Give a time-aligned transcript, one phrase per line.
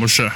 [0.00, 0.32] kammerset.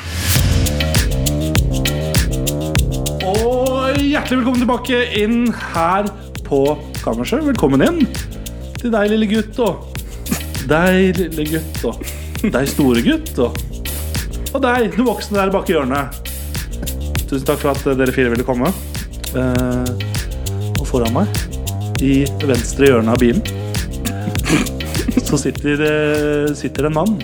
[3.24, 6.08] Og hjertelig velkommen tilbake inn her
[6.44, 6.58] på
[7.00, 7.40] kammerset.
[7.46, 8.02] Velkommen inn
[8.76, 9.86] til deg, lille gutt, og
[10.68, 12.02] deg, lille gutt, og
[12.44, 13.56] deg, store gutt, og,
[14.52, 16.20] og deg, du voksne der bak i hjørnet.
[17.24, 18.68] Tusen takk for at dere fire ville komme.
[19.32, 19.94] Eh,
[20.76, 21.40] og foran meg,
[22.04, 23.40] i venstre hjørne av bilen,
[25.30, 27.16] så sitter, eh, sitter en mann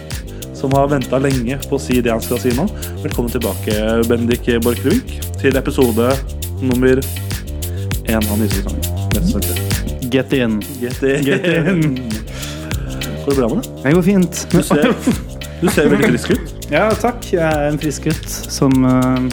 [0.61, 2.67] som har venta lenge på å si det han skal si nå.
[3.01, 3.77] Velkommen tilbake,
[4.11, 6.11] Bendik Borchgrevink, til episode
[6.61, 7.01] nummer
[8.05, 8.85] én av Nysesongen.
[10.13, 10.59] Get in.
[10.83, 11.25] Get in.
[11.25, 11.83] Get in.
[13.25, 13.71] Går det bra med deg?
[13.87, 14.43] Det går fint.
[14.53, 14.93] Du ser,
[15.63, 16.55] du ser veldig frisk ut.
[16.71, 17.25] Ja, takk.
[17.33, 19.31] Jeg er en frisk gutt som uh,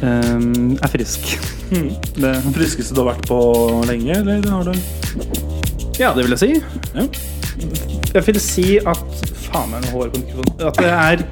[0.00, 1.34] um, er frisk.
[1.72, 3.38] Det, friskeste du har vært på
[3.88, 4.76] lenge, eller har du
[6.00, 6.50] ja, det vil jeg si.
[6.96, 7.04] Ja.
[8.14, 9.11] Jeg vil si at
[9.52, 10.52] Faen, meg det noe hår på mikrofonen?
[10.64, 11.22] At det er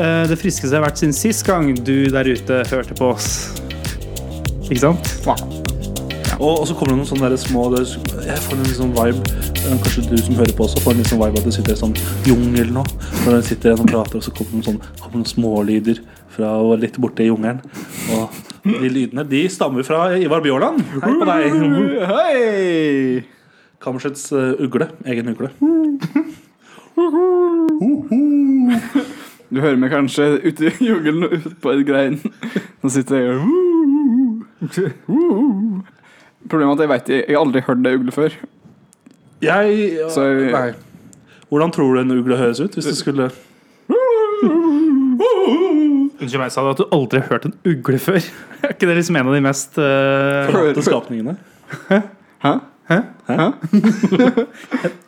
[0.00, 3.28] uh, det friskeste jeg har vært siden sist gang du der ute hørte på oss.
[4.64, 5.12] Ikke sant?
[6.40, 7.84] Og, og så kommer det noen sånne der små der,
[8.26, 11.10] Jeg får en sånn vibe eh, Kanskje du som hører på også får en litt
[11.12, 11.94] sånn vibe at det sitter i en sånn
[12.26, 12.82] jungel nå.
[13.20, 16.02] Når det sitter en og prater, og så kommer det noen, sånn, kommer noen smålyder
[16.34, 17.62] fra litt borte i jungelen.
[18.16, 20.82] Og de lydene de stammer fra Ivar Bjåland.
[21.04, 21.60] Hei på deg.
[22.10, 22.34] Hei!
[23.84, 24.90] Kammersets eh, ugle.
[25.06, 25.54] Egen ugle.
[29.54, 32.16] Du hører meg kanskje ute i jungelen og ute på et grein.
[32.82, 33.44] Nå sitter jeg og
[36.50, 38.34] Problemet er at jeg vet jeg, jeg har aldri hørt ei ugle før.
[39.44, 40.72] Jeg Så jeg- Nei.
[41.48, 42.74] Hvordan tror du en ugle høres ut?
[42.74, 43.30] Hvis du skulle
[46.20, 48.20] Unnskyld meg, sa du at du aldri har hørt en ugle før?
[48.64, 51.36] Er ikke det liksom en av de mest uh, forlatte skapningene?
[51.90, 51.98] Hæ?
[52.42, 52.52] Hæ?
[52.88, 52.98] Hæ?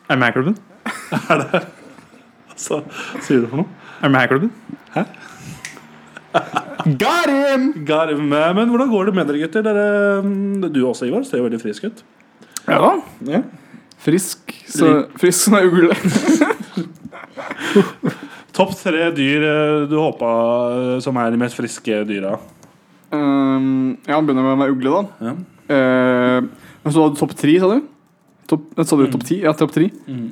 [0.07, 0.57] Er det meg-klubben?
[2.57, 2.81] Så
[3.21, 3.86] sier du for noe?
[3.97, 4.51] Er det meg-klubben?
[4.93, 5.01] Hæ?
[7.01, 7.85] Got him!
[7.85, 9.61] Got Men men hvordan går det med dere, gutter?
[9.65, 12.03] Dere, mm, du også, Ivar, ser jo veldig frisk ut.
[12.67, 13.01] Ja.
[13.25, 13.41] Ja.
[13.97, 14.53] Frisk.
[14.69, 15.95] Så, frisk som ei ugle.
[18.57, 20.29] Topp tre dyr eh, du håpa
[20.75, 22.31] eh, som er de mest friske dyra?
[23.13, 25.01] Um, ja, han begynner med meg ugle, da.
[25.27, 25.33] Ja.
[25.67, 26.39] Uh,
[26.87, 27.79] så du topp tre, sa du?
[28.47, 29.35] Topp, så du topp ti?
[29.43, 29.87] Ja, topp tre.
[30.07, 30.27] Mm.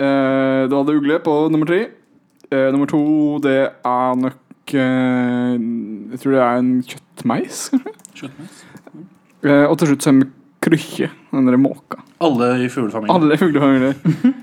[0.00, 1.80] Uh, du hadde ugle på nummer tre.
[2.50, 3.00] Eh, nummer to,
[3.44, 5.54] det er nok uh,
[6.10, 7.60] Jeg tror det er en kjøttmeis,
[8.10, 8.30] kanskje.
[9.46, 10.26] Uh, og til slutt så det
[10.60, 11.10] krykke.
[11.30, 12.02] Den der måka.
[12.20, 13.14] Alle i fuglefamilien.
[13.14, 13.94] Alle fuglefamilier,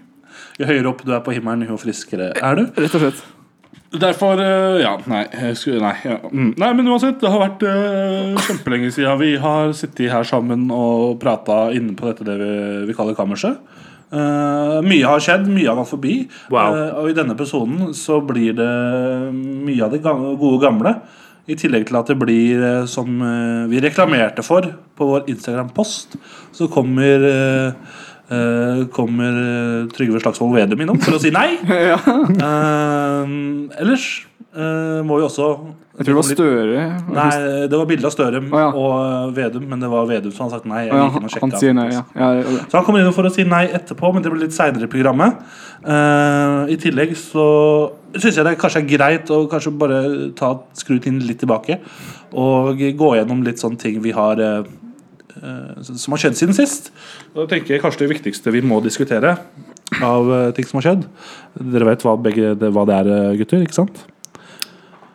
[0.58, 2.64] Jo høyere opp du er på himmelen, jo friskere er du.
[2.80, 3.20] rett og slett.
[4.02, 4.40] Derfor
[4.82, 5.22] Ja, nei.
[5.56, 6.18] Skulle, nei, ja.
[6.24, 6.56] mm.
[6.58, 11.20] nei, men uansett, det har vært uh, kjempelenge siden vi har sittet her sammen og
[11.22, 12.56] prata inne på dette det vi,
[12.88, 13.60] vi kaller kammerset.
[14.08, 16.16] Eh, mye har skjedd, mye har gått forbi.
[16.54, 16.72] Wow.
[16.72, 18.74] Uh, og i denne episoden så blir det
[19.36, 20.96] mye av det gode gamle.
[21.48, 23.20] I tillegg til at det blir, uh, som
[23.72, 24.68] vi reklamerte for
[24.98, 26.20] på vår Instagram-post,
[26.56, 27.74] så kommer
[28.92, 29.36] Kommer
[29.96, 31.46] Trygve Slagsvold Vedum innom for å si nei.
[31.94, 31.96] ja.
[33.80, 34.26] Ellers
[34.58, 35.48] eh, må jo også
[35.98, 36.82] Jeg tror det var Støre.
[37.14, 37.30] Nei,
[37.70, 38.68] det var bilde av Støre oh, ja.
[38.70, 40.84] og Vedum, men det var Vedum som hadde sagt nei.
[40.88, 42.04] Jeg å sjekke han sier nei, ja.
[42.14, 42.28] ja.
[42.68, 44.92] Så han kommer inn for å si nei etterpå, men det blir litt seinere i
[44.92, 45.42] programmet.
[45.82, 47.48] Uh, I tillegg så
[48.18, 50.02] syns jeg det kanskje er greit å kanskje bare
[50.38, 51.80] ta skru tiden litt tilbake
[52.38, 54.68] og gå gjennom litt sånne ting vi har eh,
[55.86, 56.90] som har skjedd siden sist.
[57.36, 59.38] Og tenker jeg kanskje det viktigste vi må diskutere
[60.04, 61.08] av ting som har skjedd.
[61.56, 63.64] Dere vet hva, begge, det, hva det er, gutter?
[63.64, 64.04] ikke sant?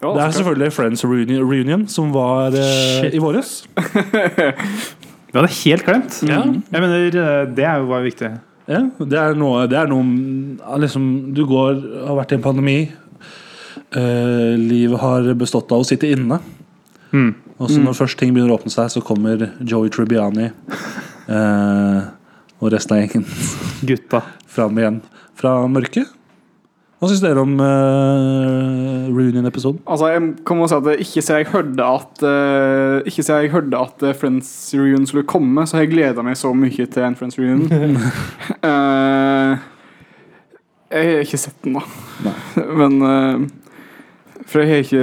[0.02, 3.62] Ja, Det er selvfølgelig Friends reunion, reunion som var eh, i våres.
[3.76, 6.16] Vi hadde helt glemt.
[6.26, 6.40] Ja.
[6.42, 8.32] Jeg mener, eh, det er jo bare viktig.
[8.70, 12.76] Ja, det er noe, det er noe liksom, Du går, har vært i en pandemi.
[13.92, 16.40] Eh, livet har bestått av å sitte inne.
[17.12, 17.34] Mm.
[17.60, 21.98] Og så når først ting begynner å åpne seg, så kommer Joey Tribbiani eh,
[22.58, 23.26] og resten av gjengen
[23.86, 24.22] Gutta.
[24.50, 24.98] fram igjen
[25.38, 26.10] fra mørket.
[27.02, 29.80] Hva syns dere om uh, reunion-episoden?
[29.90, 33.50] Altså, jeg kommer å si at ikke siden jeg hørte at uh, Ikke siden jeg
[33.56, 37.02] hørte at eh, Friends reunion skulle komme, så har jeg gleda meg så mye til
[37.02, 37.66] en Friends reunion.
[38.62, 39.58] uh,
[40.94, 41.82] jeg har ikke sett den, da.
[42.78, 43.42] Men eh,
[44.46, 45.02] For jeg har ikke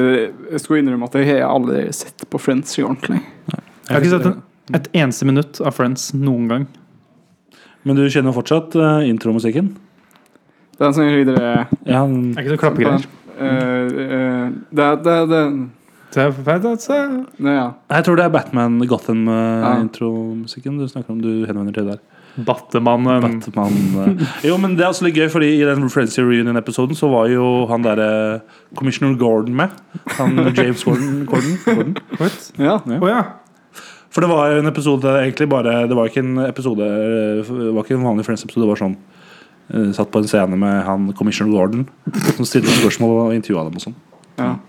[0.54, 3.19] Jeg skulle innrømme at jeg har aldri sett på Friends ordentlig.
[3.52, 4.40] Jeg har ikke sett en,
[4.80, 6.72] et eneste minutt av Friends noen gang.
[7.84, 9.74] Men du kjenner fortsatt uh, intromusikken?
[10.80, 13.10] Den en jeg videre Ja, Det er ikke noe klappegreier.
[13.40, 14.46] Eh, eh,
[14.76, 15.42] det, det, det,
[16.12, 16.24] det,
[17.46, 17.68] ja.
[17.94, 18.88] jeg tror det er Batman Ja.
[18.92, 21.22] Gotham-intromusikken du snakker om.
[21.22, 22.00] Du henvender til der.
[22.46, 23.22] Battemannen.
[23.22, 24.26] Batman eh.
[24.48, 27.66] Jo, men det er også litt gøy, fordi i den Frenzy Reunion-episoden så var jo
[27.70, 28.42] han derre
[28.76, 29.76] Commissioner Gordon med.
[30.18, 31.26] Han James Gordon.
[31.30, 31.96] Gordon, Gordon.
[32.60, 32.80] Ja.
[32.80, 33.22] Å ja.
[34.10, 37.44] For det var en episode egentlig bare Det var ikke en episode Det
[37.76, 38.66] var ikke en vanlig Friends-episode.
[38.66, 38.98] Det var sånn
[39.74, 41.83] eh, Satt på en scene med han Commissioner Gordon
[42.36, 43.98] som stilte spørsmål og intervjua dem og sånn.
[44.42, 44.51] ja.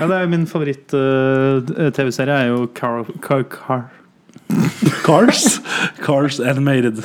[0.00, 2.34] ja det er jo min favoritt-TV-serie.
[2.34, 3.04] er jo Car...
[3.22, 3.82] Car, Car.
[5.06, 5.60] Cars.
[6.02, 6.98] Cars Animated.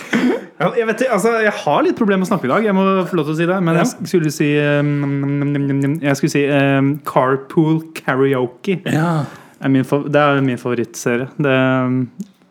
[0.60, 2.76] Ja, jeg, vet, ikke, altså, jeg har litt problemer med å snakke i dag, jeg
[2.78, 3.58] må få lov til å si det.
[3.68, 8.78] Men jeg skulle si um, Jeg skulle si um, Carpool Karaoke.
[8.88, 9.26] Ja.
[9.60, 11.28] Er min, det er min favorittserie.
[11.36, 12.06] Det, um,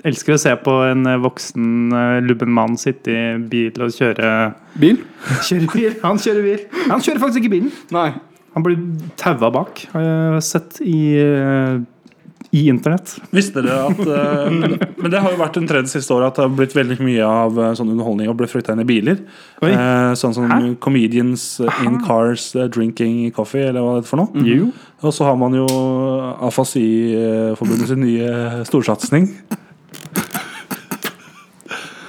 [0.05, 4.35] elsker å se på en eh, voksen eh, lubben mann sitte i bil og kjøre
[4.81, 5.01] Bil?
[5.49, 5.97] Kjøre bil!
[6.05, 6.63] Han kjører bil.
[6.91, 7.75] Han kjører faktisk ikke bilen.
[7.95, 8.11] Nei.
[8.55, 8.79] Han blir
[9.19, 11.81] taua bak, har jeg sett i, eh,
[12.55, 13.17] i internett.
[13.35, 16.45] Visste dere at men, men det har jo vært en trend siste året at det
[16.45, 19.25] har blitt veldig mye av sånn underholdning og ble flytta inn i biler.
[19.65, 19.73] Oi.
[19.73, 20.61] Eh, sånn som Hæ?
[20.85, 21.89] comedians Aha.
[21.89, 24.31] in cars drinking coffee, eller hva det er for noe.
[24.39, 24.71] Mm.
[25.03, 25.67] Og så har man jo
[26.47, 29.33] Afasi-forbundets nye storsatsing.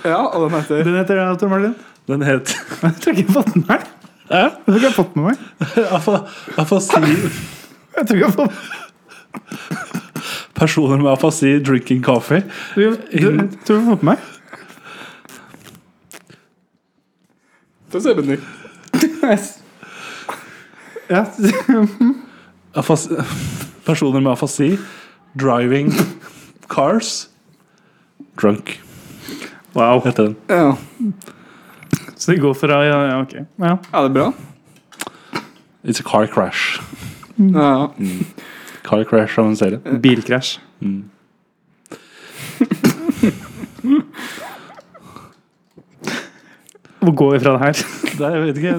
[0.05, 1.75] Ja, og den heter Den heter det, Tor Martin.
[2.07, 2.51] Den het
[2.83, 3.81] Jeg tror ikke jeg har fått den her.
[4.29, 5.37] Jeg tror ikke jeg har fått den med meg.
[5.97, 6.15] Afa,
[6.61, 7.11] Afasi Jeg
[7.95, 8.53] tror ikke jeg har fått
[10.55, 12.43] Personer med afasi drinking coffee.
[12.75, 14.19] du, du, Inn- Tror du du har fått med meg.
[17.91, 18.39] Da ser Bendik.
[19.21, 19.39] meg?
[21.09, 21.25] Ja.
[22.75, 23.09] Afasi,
[23.85, 24.77] personer med afasi
[25.39, 25.91] driving
[26.71, 27.27] cars
[28.41, 28.77] drunk,
[29.75, 30.01] Wow.
[30.05, 30.35] heter den.
[30.47, 30.75] Ja.
[32.15, 33.33] Så det går fra Ja, ja ok.
[33.59, 33.77] Ja.
[33.93, 34.31] Er det bra?
[35.83, 36.79] It's a car crash.
[37.37, 37.89] Ja.
[38.83, 39.79] Car crash av en serie.
[40.01, 40.59] Bilkrasj.
[46.99, 47.83] Hvor går vi fra det her?
[48.19, 48.75] Nei, jeg vet ikke.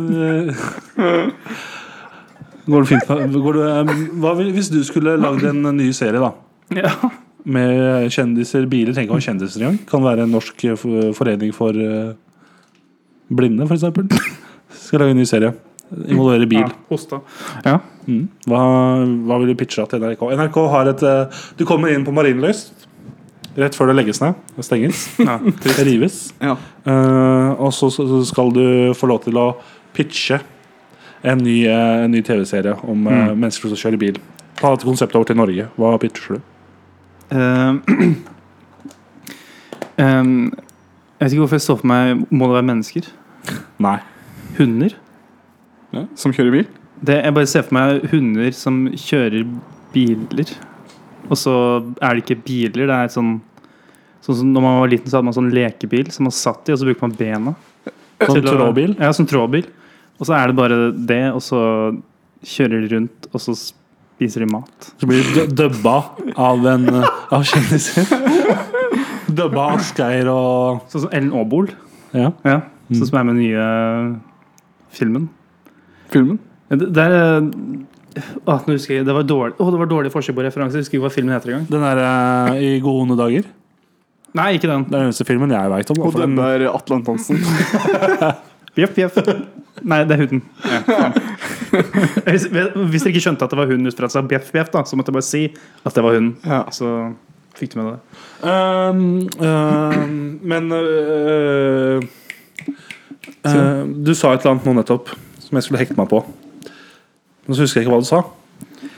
[2.67, 3.13] Går det fint?
[3.45, 6.33] Går det, hva hvis du skulle lagd en ny serie da
[6.75, 6.91] Ja.
[7.47, 9.79] Med kjendiser, biler Tenk om kjendiser engang.
[9.89, 12.15] Kan være en norsk eh, for- forening for uh,
[13.31, 13.87] blinde, f.eks.
[14.87, 15.53] Skal lage en ny serie.
[16.11, 16.65] Involvere bil.
[16.65, 16.73] ja.
[16.91, 17.21] Hosta.
[17.65, 17.77] Ja.
[18.09, 18.25] Mm.
[18.51, 18.59] Hva,
[19.29, 20.25] hva vil du pitche til NRK?
[20.39, 22.85] NRK har et uh, Du kommer inn på Marienlyst
[23.57, 25.05] rett før det legges ned Det stenges.
[25.23, 25.39] ja.
[25.65, 26.19] Det rives.
[26.43, 26.57] ja.
[26.85, 29.47] Eh, og så så- skal du få lov til å
[29.97, 30.41] pitche
[31.25, 31.63] en ny,
[32.11, 33.39] ny TV-serie om Mm.
[33.41, 34.19] mennesker som kjører bil.
[34.61, 35.69] Ta dette konseptet over til Norge.
[35.79, 36.43] Hva pitcher du?
[39.97, 40.53] Ehm,
[41.17, 43.07] jeg vet ikke hvorfor jeg så for meg Må det være mennesker?
[43.81, 43.97] Nei.
[44.59, 44.93] Hunder?
[45.95, 46.03] ja.
[46.19, 46.67] Som kjører bil?
[47.01, 49.45] Det, jeg bare ser for meg hunder som kjører
[49.95, 50.53] biler.
[51.31, 51.55] Og så
[52.01, 53.39] er det ikke biler, det er sånn
[54.27, 56.73] Sånn som når man var liten, så hadde man sånn lekebil som man satt i,
[56.75, 57.53] og så brukte man bena.
[58.19, 58.49] Sånn tråbil?
[58.49, 58.95] trådbil?
[58.99, 59.69] Ja, sånn trådbil.
[60.19, 61.61] Og så er det bare det, og så
[62.43, 63.55] kjører de rundt, og så
[64.17, 64.91] spiser de mat.
[65.01, 65.97] Så blir du dubba
[66.41, 68.07] av en eh, av kjendiser.
[69.37, 71.69] dubba Asgeir og Sånn som Ellen Aabol.
[72.17, 72.31] Ja.
[72.47, 72.61] Ja,
[72.95, 73.67] sånn som er med den nye
[74.97, 75.29] filmen.
[76.13, 76.39] Filmen?
[76.71, 77.15] Ja, Det, det er
[78.47, 80.79] å, nå husker jeg Det var dårlig, å, det var dårlig forsøk på referanse.
[80.79, 81.67] Jeg husker ikke hva filmen heter engang.
[81.75, 83.51] Den er eh, I gode onde dager.
[84.37, 84.87] Nei, ikke den.
[84.89, 86.01] Det er den eneste filmen jeg veit om.
[86.07, 87.39] Og den den- der Atle Antonsen.
[88.77, 89.15] Bjeff, bjeff.
[89.89, 90.43] Nei, det er huden.
[90.69, 91.07] Ja.
[92.27, 94.73] Hvis, hvis dere ikke skjønte at det var hun ut fra at sa bjeff, bjeff,
[94.75, 95.43] da, så måtte jeg bare si
[95.87, 96.33] at det var hun.
[96.47, 96.63] Ja.
[96.75, 96.93] Så
[97.57, 97.99] fikk du med det.
[98.45, 99.05] Um,
[99.41, 102.03] um, men uh,
[103.47, 106.21] uh, Du sa et eller annet nå nettopp som jeg skulle hekte meg på.
[107.47, 108.25] Men så husker jeg ikke hva du sa.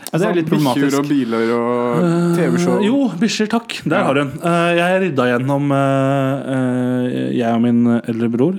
[0.08, 0.86] Ja, det er litt problematisk.
[0.86, 2.04] Bikkjer og biler og
[2.38, 2.78] TV-show.
[2.78, 3.74] Uh, jo, bikkjer, takk.
[3.84, 4.04] Der Ja.
[4.06, 4.30] har du den.
[4.40, 8.56] Uh, jeg rydda gjennom uh, Jeg og min eldre bror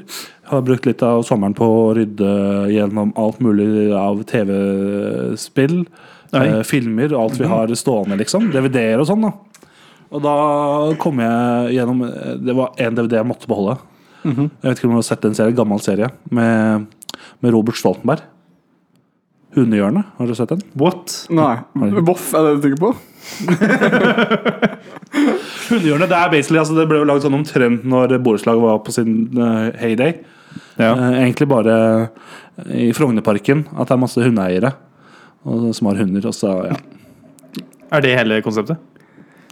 [0.49, 2.29] har brukt litt av sommeren på å rydde
[2.73, 5.83] gjennom alt mulig av TV-spill,
[6.65, 8.49] filmer alt vi har stående, liksom.
[8.53, 9.21] DVD-er og sånn.
[9.27, 9.33] da
[10.09, 10.33] Og da
[11.01, 12.01] kom jeg gjennom
[12.45, 13.77] Det var en DVD jeg måtte beholde.
[14.23, 14.49] Mhm.
[14.61, 16.87] Jeg vet ikke om du har sett en serie, gammel serie med,
[17.41, 18.21] med Robert Stoltenberg.
[19.55, 20.05] 'Hundehjørnet'.
[20.17, 20.61] Har du sett den?
[20.77, 21.27] What?
[21.29, 21.57] Nei.
[22.05, 22.95] Voff, er det det du tenker på?
[25.69, 28.91] Hundehjørnet, det er basically altså Det ble jo lagd sånn omtrent når borettslaget var på
[28.93, 30.11] sin uh, heyday.
[30.77, 30.93] Ja.
[30.93, 31.75] Uh, egentlig bare
[32.69, 34.71] i Frognerparken at det er masse hundeeiere
[35.45, 36.23] og, som har hunder.
[36.29, 36.75] Og så, ja.
[37.89, 38.77] Er det hele konseptet?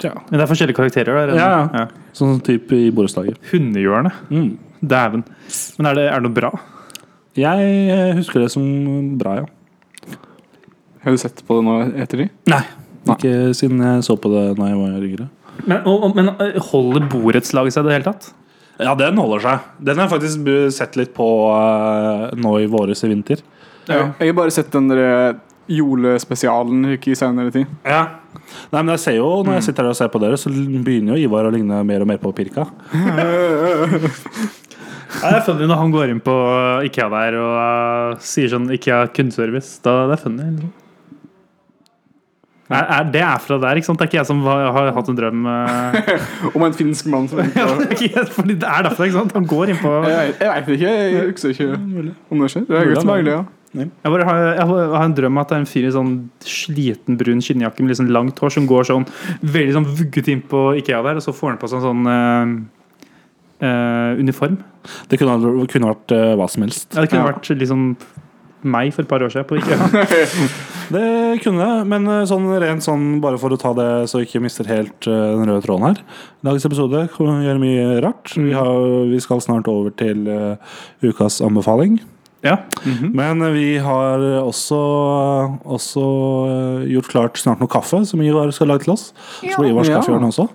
[0.03, 0.13] Ja.
[0.29, 1.27] Men det er forskjellige karakterer der.
[1.33, 1.41] eller?
[1.41, 1.85] Ja, ja.
[2.17, 3.37] Sånn type i borettslaget.
[3.51, 4.13] Hundehjørnet.
[4.29, 4.51] Mm.
[4.81, 5.23] Dæven.
[5.79, 6.51] Men er det, er det noe bra?
[7.37, 7.57] Jeg
[7.93, 8.63] eh, husker det som
[9.17, 9.45] bra, ja.
[11.07, 11.73] Har du sett på det nå
[12.03, 12.25] etter de?
[12.51, 12.65] Nei.
[13.13, 15.27] Ikke siden jeg så på det da jeg var yngre.
[15.63, 18.27] Men, og, men eh, holder borettslaget seg i det hele tatt?
[18.75, 19.69] Ja, den holder seg.
[19.79, 23.39] Den har jeg faktisk sett litt på uh, nå i våres i vinter.
[23.87, 25.39] Jeg, jeg har bare sett den der eh,
[25.77, 27.71] julespesialen ikke i senere tid.
[27.87, 28.01] Ja.
[28.73, 31.15] Nei, men jeg ser jo Når jeg sitter her og ser på dere, så begynner
[31.15, 32.67] jo Ivar å ligne mer og mer på Pirka.
[35.17, 36.33] Ja, det er funny når han går inn på
[36.85, 39.79] Ikea der og uh, sier sånn Ikea kundeservice.
[39.81, 40.67] Da, det er funny.
[42.67, 43.99] Er, er, det er fra der, ikke sant?
[43.99, 45.45] Det er ikke jeg som har, har hatt en drøm.
[45.47, 46.25] eh.
[46.55, 49.35] Om en finsk mann som Ja, det er ikke fordi det er derfor, ikke sant?
[49.37, 50.95] Han går inn på Jeg, jeg vet ikke.
[50.97, 51.69] Jeg husker ikke
[52.29, 52.65] om det skjer.
[52.67, 53.43] Det er godt mulig, ja.
[53.77, 55.93] Jeg bare har, jeg har har en drøm om at det er en fyr i
[55.93, 56.11] sånn
[56.47, 59.05] sliten brun skinnjakke med litt sånn langt hår som går sånn
[59.43, 62.07] veldig sånn vugget inn på Ikea der, og så får han på seg en sånn
[62.07, 62.53] uh,
[63.67, 64.57] eh, uniform.
[65.11, 66.89] Det kunne, kunne vært uh, hva som helst.
[66.95, 67.33] Ja, det kunne Ja.
[67.35, 67.89] vært liksom
[68.69, 69.87] meg for et par år siden på Ikea.
[70.87, 74.29] Det kunne det, men eh, sånn rent sånn bare for å ta det så jeg
[74.29, 76.03] ikke mister helt uh, den røde tråden her.
[76.47, 78.31] Dagens episode gjør gjøre mye rart.
[78.37, 78.77] Vi, har,
[79.11, 81.99] vi skal snart over til uh, ukas anbefaling.
[82.45, 82.53] Ja.
[82.85, 84.79] Men eh, vi har også,
[85.65, 86.05] også
[86.87, 89.09] gjort klart snart noe kaffe som Ivar skal lage til oss.
[89.41, 89.97] Så blir Ivars Ja.
[89.99, 90.47] kaffehjørne også.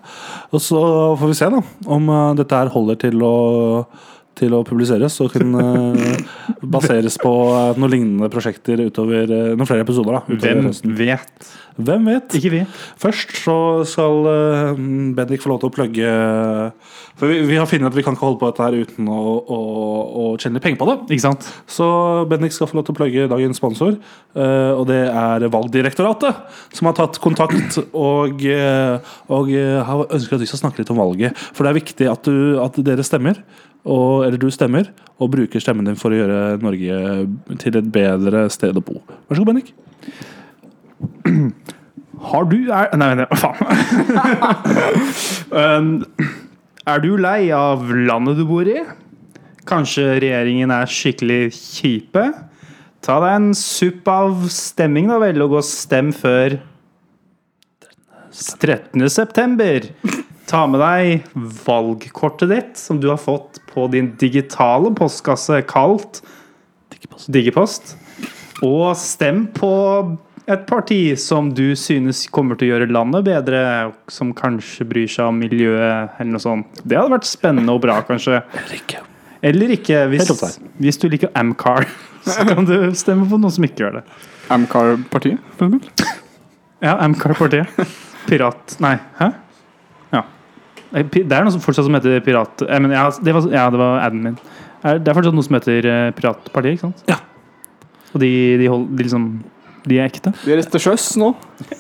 [0.55, 0.81] Og så
[1.21, 1.61] får vi se da
[1.99, 3.37] om dette her holder til å
[4.39, 6.23] til å publiseres og kan eh,
[6.63, 10.19] baseres på eh, noen lignende prosjekter utover eh, noen flere episoder.
[10.19, 10.97] da Hvem høsten.
[10.99, 11.53] vet?
[11.73, 12.35] Hvem vet?
[12.37, 12.59] Ikke vi.
[13.01, 13.55] Først så
[13.89, 14.27] skal
[15.17, 16.11] Bendik få lov til å plugge
[17.17, 19.23] For vi, vi har funnet at vi kan ikke holde på dette her uten å,
[19.41, 19.59] å,
[20.05, 20.99] å tjene penger på det.
[21.17, 21.49] Ikke sant?
[21.65, 21.87] Så
[22.29, 23.97] Bendik skal få lov til å plugge dagens sponsor,
[24.37, 26.45] og det er Valgdirektoratet.
[26.77, 28.45] Som har tatt kontakt og,
[29.33, 31.41] og har ønsker at vi skal snakke litt om valget.
[31.57, 33.41] For det er viktig at, du, at dere stemmer,
[33.83, 36.99] og, eller du stemmer, og bruker stemmen din for å gjøre Norge
[37.63, 39.01] til et bedre sted å bo.
[39.27, 39.73] Vær så god, Bennik.
[42.23, 43.67] Har du er, Nei, nei, faen.
[45.63, 45.89] um,
[46.87, 48.79] er du lei av landet du bor i?
[49.67, 52.29] Kanskje regjeringen er skikkelig kjipe?
[53.03, 56.61] Ta deg en supp av stemming, da vel, og gå stem før
[58.33, 59.03] 13.
[59.11, 59.91] september.
[60.53, 61.31] Ta med deg
[61.65, 66.21] valgkortet ditt, som du har fått på din digitale postkasse, kalt
[67.33, 67.95] Digipost.
[68.65, 69.73] Og stem på
[70.51, 73.63] et parti som du synes kommer til å gjøre landet bedre,
[74.13, 76.83] som kanskje bryr seg om miljøet, eller noe sånt.
[76.85, 78.43] Det hadde vært spennende og bra, kanskje.
[79.43, 81.89] Eller ikke, hvis, Helt opp til hvis du liker Amcar.
[82.29, 84.05] Så kan du stemme på noen som ikke gjør det.
[84.53, 86.13] Amcar-partiet, for eksempel.
[86.85, 87.87] Ja, Amcar-partiet.
[88.29, 88.77] Pirat...
[88.85, 89.33] Nei, hæ?
[90.95, 92.65] Eh, Det er noe som fortsatt som heter Pirat...
[92.69, 94.39] Jeg mener, ja, det var, ja, det var aden min.
[94.85, 97.03] Er- Det er fortsatt noe som heter eh, Piratpartiet, ikke sant?
[97.09, 97.19] Ja.
[98.13, 98.31] Og de,
[98.61, 99.27] de, hold, de liksom
[99.89, 100.33] De er ekte?
[100.45, 101.33] Vi er til sjøs nå,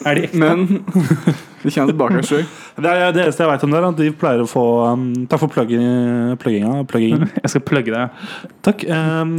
[0.07, 0.39] Er de ekte?
[0.41, 0.85] men
[1.63, 2.41] vi kjenner tilbake til sjø.
[2.83, 5.03] Det er det eneste jeg vet om det, er at de pleier å få um,
[5.29, 6.83] Takk for plugging- plugginga.
[6.91, 7.27] pluggingen.
[7.43, 8.23] Jeg skal plugge deg.
[8.65, 8.87] Takk.
[8.89, 9.35] Um,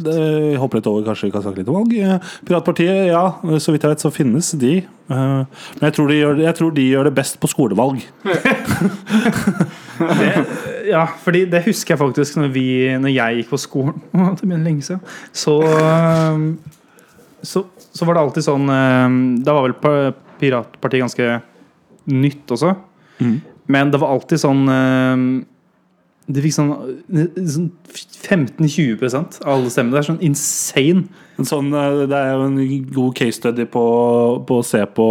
[0.00, 1.92] det, jeg hopper litt over, kanskje vi kan snakke litt om valg.
[1.96, 3.24] Eh, Piratpartiet, ja,
[3.60, 4.72] så vidt jeg vet, så finnes de.
[5.10, 5.42] Uh,
[5.76, 8.02] men jeg tror de, gjør, jeg tror de gjør det best på skolevalg.
[10.20, 10.32] det.
[10.90, 12.66] Ja, fordi det husker jeg faktisk når, vi,
[13.00, 14.00] når jeg gikk på skolen.
[14.14, 15.02] Det begynner lenge siden.
[15.36, 16.54] Så, um,
[17.42, 21.28] så, så var det alltid sånn øhm, Da var vel Piratpartiet ganske
[22.08, 22.74] nytt også.
[23.20, 23.40] Mm.
[23.70, 25.24] Men det var alltid sånn øhm,
[26.30, 29.96] Det fikk sånn, øh, sånn 15-20 av alle stemmene.
[29.96, 31.04] Det er sånn insane.
[31.40, 32.58] En Sånn, eh, det er jo en
[32.94, 33.84] god case study på,
[34.46, 35.06] på å se på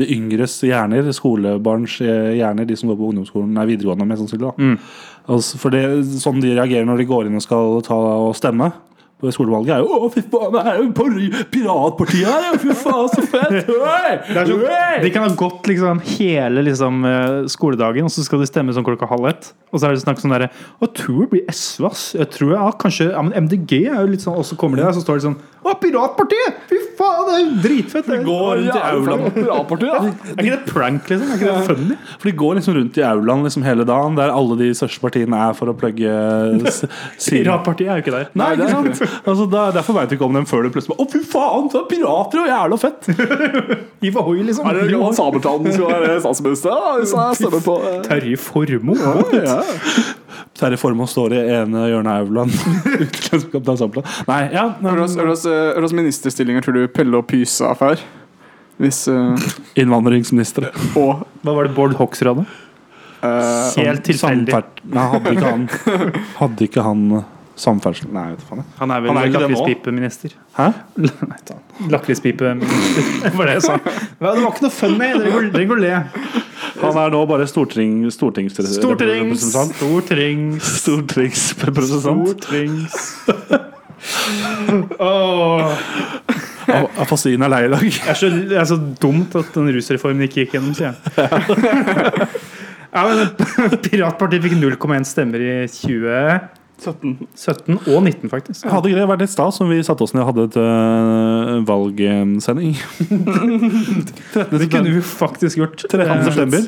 [0.00, 1.10] de yngres hjerner.
[1.14, 4.54] Skolebarns eh, hjerner, de som går på ungdomsskolen, er videregående mest sannsynlig.
[4.58, 4.74] Mm.
[5.34, 5.84] Altså, for det,
[6.20, 8.72] sånn de reagerer når de går inn og skal ta og stemme
[9.24, 12.58] på skolevalget, er jo 'Å, fy faen, det er jo piratpartiet her!
[12.62, 15.02] Fy faen, så fett!' Oi!
[15.04, 18.86] de kan ha gått liksom hele liksom, eh, skoledagen, og så skal de stemme sånn
[18.86, 19.52] klokka halv ett.
[19.72, 20.50] Og så er det snakk sånn derre
[20.80, 22.04] 'Å, tror det blir SV, ass.
[22.14, 24.84] Jeg tror ja, kanskje Ja, men MDG er jo litt sånn Og så kommer de
[24.84, 26.60] der, så står det sånn Å, Piratpartiet!
[26.68, 28.06] Fy faen, det er jo dritfett!
[28.06, 29.32] De Går rundt i aulaen.
[29.34, 29.94] Piratpartiet,
[30.34, 31.30] Er ikke det prank, liksom?
[31.32, 31.96] Er ikke det funny?
[32.18, 35.40] For de går liksom rundt i aulaen liksom hele dagen, der alle de største partiene
[35.48, 36.12] er for å plugge
[37.24, 38.28] Piratpartiet er jo ikke der.
[38.38, 39.13] Nei, ikke sant?
[39.22, 41.68] Altså, der, derfor veit vi ikke om dem før det plutselig bare Å, fy faen,
[41.72, 43.08] så er pirater og jævla fett!
[44.06, 44.66] I Hoy, liksom.
[44.68, 46.74] Er det Johan Sabeltann som er statsminister?
[46.74, 49.14] Ja, hvis jeg stemmer på eh, Terje Formoe.
[49.38, 49.60] ja.
[50.58, 52.52] Terje Formoe står i ene hjørnet av aulaen.
[53.04, 54.10] Utenlandskaptein Sabeltann.
[54.30, 58.02] Nei, ja men, Hvilke ministerstillinger tror du Pelle og Pysa får?
[58.82, 59.38] Hvis uh...
[59.78, 60.68] Innvandringsminister.
[60.98, 62.46] Og Hva var det Bård Hoksrud hadde?
[63.24, 64.52] Uh, Helt tilfeldig.
[64.92, 65.62] Nei, hadde ikke han
[66.42, 67.30] Hadde ikke han eh,
[67.60, 68.64] samferdsel Nei, vet du faen.
[68.80, 70.34] Han er vel er lakrispipeminister.
[70.56, 70.66] Hæ?
[71.92, 73.78] Lakrispipeminister, var det jeg sa.
[73.84, 75.10] Det var ikke noe funny.
[75.54, 75.92] Dere går, le.
[76.80, 78.82] Han er nå bare storting, stortingsrepresentant.
[78.82, 79.46] Stortings.
[79.78, 80.72] Stortings.
[80.82, 82.28] Stortingsrepresentant.
[82.34, 82.92] Stortings.
[87.04, 87.84] Afasin er lei i dag.
[87.84, 90.98] Det er, så, det er så dumt at den rusreformen ikke gikk gjennom, sier jeg.
[92.94, 93.18] Ja, men
[93.82, 97.76] Piratpartiet fikk 0,1 stemmer i 2017 17.
[97.86, 98.66] og 19, faktisk.
[98.68, 101.60] Hadde ikke det vært litt stas om vi satte oss ned og hadde et uh,
[101.68, 102.74] valgsending?
[104.34, 104.58] 13.
[104.58, 105.84] Det kunne vi faktisk gjort.
[105.88, 106.24] 13.
[106.30, 106.66] september.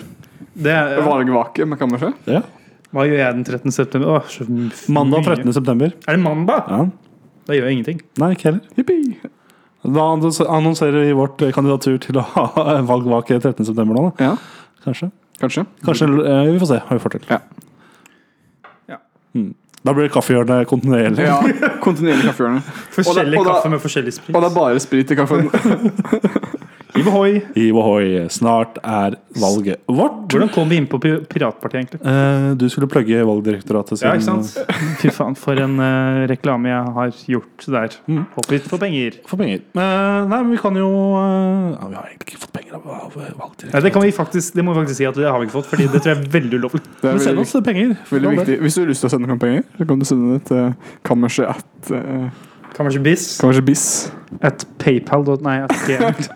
[0.57, 2.15] Det er, Valgvake med kammerset.
[2.31, 2.41] Ja.
[2.95, 3.75] hva gjør jeg den 13.
[3.77, 4.15] september?
[4.17, 4.47] Åh, så
[4.93, 5.53] Mandag 13.
[5.53, 5.93] september.
[6.07, 6.71] Er det mandag?
[6.71, 6.87] Ja.
[7.47, 8.01] Da gjør jeg ingenting.
[8.23, 8.63] Nei, ikke heller.
[8.79, 8.97] Jippi.
[9.87, 10.07] Da
[10.57, 12.47] annonserer vi vårt eh, kandidatur til å ha
[12.91, 13.67] valgvake 13.
[13.69, 14.31] september nå, da.
[14.33, 14.33] Ja,
[14.87, 15.11] Kanskje.
[15.43, 15.67] kanskje.
[15.87, 17.29] Kanskje eh, Vi får se hva vi får til.
[17.31, 17.39] Ja.
[18.95, 18.99] Ja.
[19.37, 19.53] Mm.
[19.87, 21.23] Da blir det kaffehjørne kontinuerlig.
[21.29, 21.39] Ja,
[21.87, 22.63] Kontinuerlig kaffehjørne.
[22.97, 24.35] Forskjellig og da- kaffe med forskjellig sprit.
[24.35, 25.47] Og det er bare sprit i kaffen.
[26.97, 27.41] Hiv ohoi.
[27.55, 30.23] Hiv ohoi, snart er valget vårt.
[30.33, 32.01] Hvordan kom vi inn på Piratpartiet, egentlig?
[32.01, 34.09] Eh, du skulle plugge Valgdirektoratet sin.
[34.09, 34.77] Ja, ikke sant?
[35.03, 37.99] Fy faen, for en eh, reklame jeg har gjort der.
[38.09, 38.23] Mm.
[38.37, 39.21] Håper vi får penger.
[39.29, 39.63] For penger.
[39.77, 40.89] Eh, nei, men vi kan jo
[41.21, 43.69] eh, ja, Vi har egentlig ikke fått penger av, av Valgdirektoratet.
[43.75, 45.59] Nei, det, kan vi faktisk, det må vi faktisk si at det har vi ikke
[45.59, 46.85] fått, Fordi det tror jeg er veldig ulovlig.
[46.97, 47.95] Det er Men send oss penger.
[48.09, 48.59] veldig viktig.
[48.65, 50.93] Hvis du har lyst til å sende noen penger, så kan du sende det til
[51.07, 51.91] kammerset at
[52.79, 53.87] uh, bis Biss Biss.
[54.43, 55.25] at paypal.
[55.43, 56.31] Nei, et.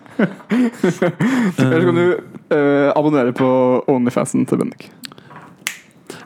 [1.61, 2.05] Eller kan du
[2.51, 3.47] uh, abonnere på
[3.91, 4.89] Onlyfansen til Bendik.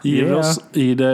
[0.05, 0.38] Gir Yeah.
[0.38, 1.07] oss, i det,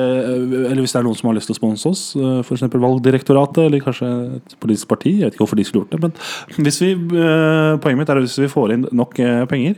[0.68, 2.02] eller hvis det er noen som har lyst til å sponse oss,
[2.44, 2.66] f.eks.
[2.76, 4.10] Valgdirektoratet eller kanskje
[4.42, 5.14] et politisk parti.
[5.16, 6.02] Jeg vet ikke hvorfor de skulle gjort det.
[6.04, 9.78] Men hvis vi, eh, poenget mitt er at hvis vi får inn nok eh, penger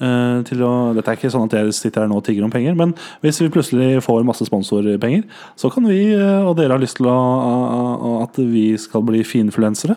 [0.00, 2.50] eh, til å, Dette er ikke sånn at jeg sitter her nå og tigger om
[2.52, 5.24] penger, men hvis vi plutselig får masse sponsorpenger,
[5.56, 9.22] så kan vi, eh, og dere har lyst til å, å- at vi skal bli
[9.26, 9.96] finfluensere,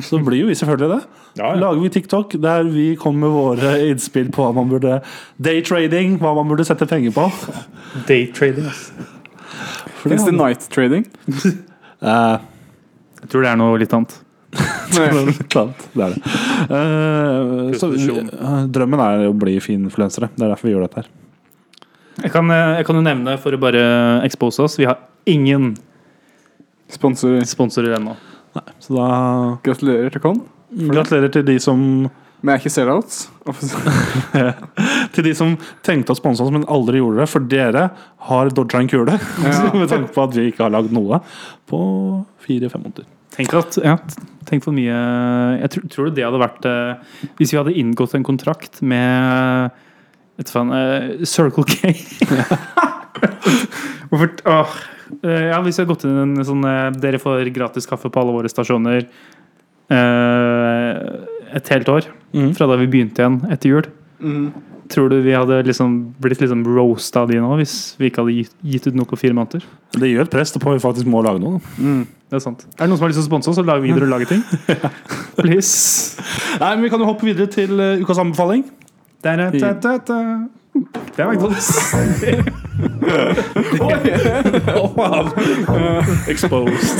[0.00, 1.00] så blir jo vi selvfølgelig det.
[1.38, 1.60] Ja, ja.
[1.62, 5.00] Lager vi TikTok der vi kommer med våre innspill på hva man burde
[5.42, 7.28] Daytrading, hva man burde sette penger på.
[8.08, 8.70] Daytrading.
[10.02, 11.06] Fins det night trading?
[12.00, 12.38] Eh,
[13.20, 14.14] Jeg tror det er noe litt annet.
[14.94, 15.32] det er.
[15.94, 16.10] Det
[16.70, 17.70] Uh.
[17.70, 20.28] Eh, så, eh, drømmen er å bli finfluensere.
[20.36, 21.10] Det er derfor vi gjør dette her.
[22.20, 23.84] Jeg kan, eh, jeg kan jo nevne, for å bare
[24.26, 25.72] expose oss, vi har ingen
[26.90, 28.16] sponsorer, sponsorer ennå.
[28.82, 30.42] Så da Gratulerer til Con.
[30.74, 32.10] gratulerer til de som
[32.42, 33.16] Men jeg er ikke sellouts.
[35.12, 37.28] Til de som tenkte å sponse oss, men aldri gjorde det.
[37.28, 37.82] For dere
[38.30, 39.18] har dodga en kule.
[39.44, 39.70] Ja.
[39.76, 41.20] Med tanke på at vi ikke har lagd noe
[41.68, 41.80] på
[42.40, 43.04] fire-fem måneder.
[43.40, 43.96] Tenk at, ja,
[44.48, 44.94] tenk for mye
[45.62, 49.72] Jeg tror, tror det hadde vært eh, Hvis vi hadde inngått en kontrakt med
[50.40, 51.94] vet du faen, eh, Circle K
[54.10, 54.76] Hvorfor åh,
[55.24, 58.10] eh, Ja, hvis vi hadde gått inn i en sånn eh, Dere får gratis kaffe
[58.12, 59.04] på alle våre stasjoner
[59.90, 60.94] eh,
[61.58, 62.52] et helt år Mm.
[62.54, 63.86] fra da vi begynte igjen etter jul.
[64.22, 64.52] Mm.
[64.90, 68.34] Tror du vi hadde liksom blitt liksom roasta av de nå, hvis vi ikke hadde
[68.40, 69.62] gitt, gitt ut noe på fire måneder?
[69.94, 71.52] Det gjør et press på om vi faktisk må lage noe.
[71.58, 71.62] da.
[71.78, 72.02] Mm.
[72.30, 72.60] Det er sant.
[72.76, 74.26] Er det noen som har lyst til å sponse oss og lage videre og lage
[74.30, 74.42] ting?
[75.40, 75.74] Please.
[76.60, 78.62] Nei, men Vi kan jo hoppe videre til uh, ukas anbefaling.
[79.22, 80.18] Da, da, da, da, da.
[81.16, 81.70] Det er McDonald's.
[86.30, 86.98] Exposed.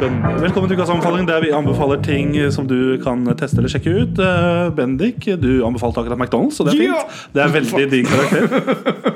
[0.00, 0.38] Bønner.
[0.42, 4.20] Velkommen til ukas anbefaling, der vi anbefaler ting som du kan teste eller sjekke ut.
[4.22, 7.02] Eh, Bendik, du anbefalte akkurat McDonald's, og det er Ja!
[7.04, 7.34] fint.
[7.34, 8.46] Det er veldig din karakter.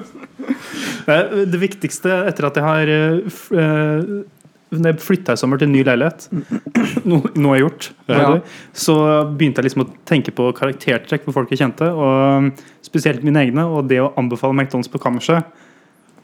[1.04, 4.04] Eh, Det viktigste etter at jeg har eh,
[4.72, 6.24] Når jeg flytta i sommer til en ny leilighet,
[7.10, 8.30] noe, noe jeg har gjort, Ja.
[8.72, 8.94] så
[9.36, 13.66] begynte jeg liksom å tenke på karaktertrekk på folk jeg kjente, og spesielt mine egne.
[13.68, 15.44] Og det å anbefale McDonald's på kammerset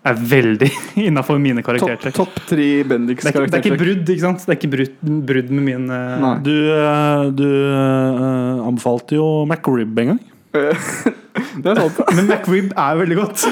[0.06, 0.70] er veldig
[1.08, 2.14] innafor mine Topp karaktertrekk.
[2.16, 4.44] top tre Bendiks Det er, ikke- det er ikke brudd, ikke sant?
[4.46, 4.94] Det er ikke brudd,
[5.28, 6.38] brudd med min uh...
[6.44, 10.22] Du, eh, du uh, anbefalte jo McRib en gang.
[11.62, 12.00] Det er sant.
[12.16, 13.44] Men McRib er veldig godt.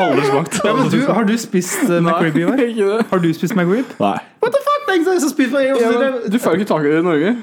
[0.00, 0.60] Aldri smakt.
[0.64, 3.02] Ja, men du, har du spist uh, McRib i år?
[3.10, 3.84] Har du spist McRib?
[4.00, 4.16] Nei.
[4.40, 4.68] What the fuck?
[4.90, 7.34] Har spist Ja, men, du får jo ikke tak i det i Norge.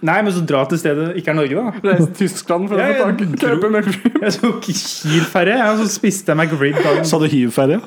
[0.00, 1.72] Nei, men så dra til stedet ikke er Norge, da.
[1.90, 4.20] Reis til Tyskland for å få tak i kjøpe McRib.
[4.22, 7.80] Jeg tok Kiel-ferje, og så spiste jeg McRib dagen Sa du hiv-ferie?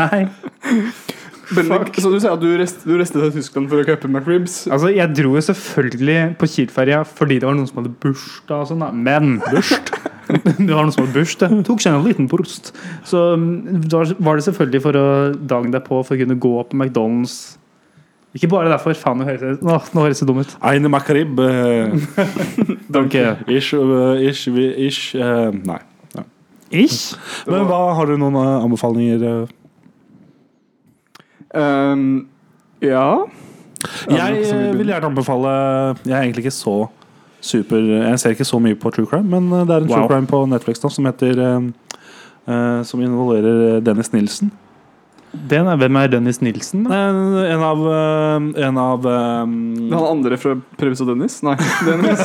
[0.00, 0.22] Nei.
[1.52, 4.62] Bendik, Så du sier at du rest, du restet til Tyskland for å kjøpe McRibs?
[4.72, 8.70] Altså, jeg dro jo selvfølgelig på Kiel-ferja fordi det var noen som hadde bursdag og
[8.70, 8.92] sånn, da.
[8.94, 9.92] Men Burst?
[10.32, 11.56] det var noen som hadde bursdag.
[11.68, 12.72] Tok seg en liten prost.
[13.08, 16.78] Så mm, da var det selvfølgelig for å dagen derpå for å kunne gå på
[16.78, 17.58] McDonald's
[18.34, 18.94] Ikke bare derfor.
[18.96, 20.52] Faen, nå høres jeg, nå, nå høres jeg dum ut.
[20.64, 21.38] Eine Makarib.
[21.38, 21.92] eh,
[22.96, 23.24] Danke.
[23.52, 25.78] Ish, uh, ish, vi- ish uh, Nei.
[26.72, 27.12] Ish.
[27.46, 29.20] Men hva, har du noen uh, anbefalinger?
[29.28, 29.58] eh?
[31.54, 32.26] Ehm,
[32.80, 33.26] ja
[34.08, 35.50] Jeg eh, vil gjerne anbefale
[36.06, 36.76] Jeg er egentlig ikke så
[37.44, 39.98] super Jeg ser ikke så mye på true crime, men eh, det er en Wow.
[39.98, 41.68] true crime på Netflix nå som heter eh,
[42.48, 44.48] eh, Som involverer Dennis Nilsen.
[45.32, 46.84] Den er, hvem er Dennis Nilsen?
[46.84, 46.98] da?
[47.08, 49.54] En, en av eh, En av um...
[49.92, 51.38] Han andre fra Previs og Dennis?
[51.46, 51.56] Nei.
[51.88, 52.20] Dennis.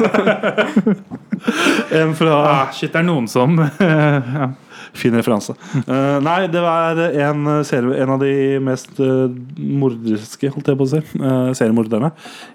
[1.95, 4.51] En fra Ah, shit, det er noen som ja.
[4.97, 5.53] Fin referanse.
[5.85, 10.91] Uh, nei, det var en, en av de mest uh, morderske, holdt jeg på å
[10.91, 12.13] si, uh, seriemorderne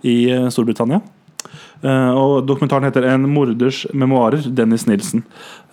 [0.08, 1.02] i eh, Storbritannia.
[1.82, 4.54] Eh, og Dokumentaren heter 'En morders memoarer'.
[4.54, 5.24] Dennis Nilsen.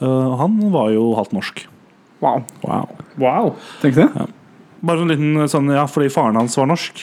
[0.02, 1.68] Eh, han var jo halvt norsk.
[2.22, 2.44] Wow.
[2.64, 2.90] Wow.
[3.18, 3.56] Wow.
[3.82, 4.10] Tenk det.
[4.82, 7.02] Bare en liten sånn, ja, fordi faren hans var norsk.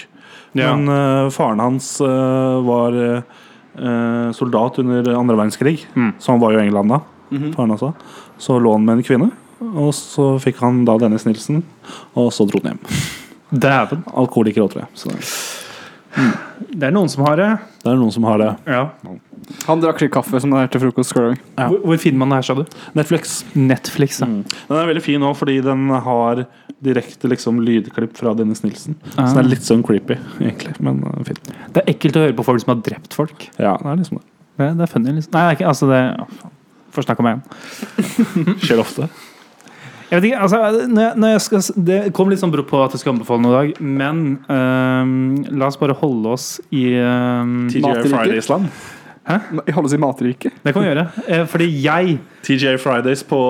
[0.56, 0.70] Ja.
[0.74, 6.14] Men uh, faren hans uh, var uh, soldat under andre verdenskrig, Mm.
[6.18, 7.00] så han var jo i England da.
[7.56, 7.90] Faren også.
[8.38, 9.30] Så lå han med en kvinne,
[9.74, 11.62] og så fikk han da Dennis Nilsen,
[12.16, 13.60] og så dro han hjem.
[13.62, 14.04] Dæven.
[14.16, 14.90] Alkoholiker òg, tror jeg.
[14.96, 15.12] Så
[16.72, 17.48] Det er noen som har det.
[17.84, 18.50] det er noen som har det.
[18.66, 18.86] Ja.
[19.68, 21.12] Han drakk litt kaffe som det er til frokost.
[21.14, 21.68] Ja.
[21.68, 22.64] Hvor, hvor finner man det her, sa du?
[22.96, 23.34] Netflix.
[23.54, 24.20] Netflix.
[24.24, 24.26] Ja.
[24.26, 26.46] Den er veldig fin òg, fordi den har
[26.84, 28.98] direkte liksom lydklipp fra Dennis Nilsen.
[29.14, 29.26] Ah.
[29.26, 30.74] Så den er litt sånn creepy, egentlig.
[30.84, 31.52] Men uh, fint.
[31.72, 33.48] Det er ekkelt å høre på folk som har drept folk.
[33.56, 34.26] Ja, det er liksom det.
[34.56, 35.14] Det, det er funny.
[35.16, 35.32] Liksom.
[35.36, 36.52] Nei, det er ikke, altså det å.
[36.96, 38.54] Får snakke om meg igjen.
[38.64, 39.08] Skjer ofte.
[40.06, 42.78] Jeg vet ikke, altså, når jeg, når jeg skal, Det kom litt sånn brått på
[42.84, 45.16] at jeg skal anbefale noe i dag, men um,
[45.58, 48.14] la oss bare holde oss i um, TGI Matriket.
[48.14, 48.70] Fridays-land.
[49.26, 50.54] I holde oss i matriket.
[50.62, 51.06] Det kan vi gjøre.
[51.26, 53.40] Eh, fordi jeg TJ Fridays på,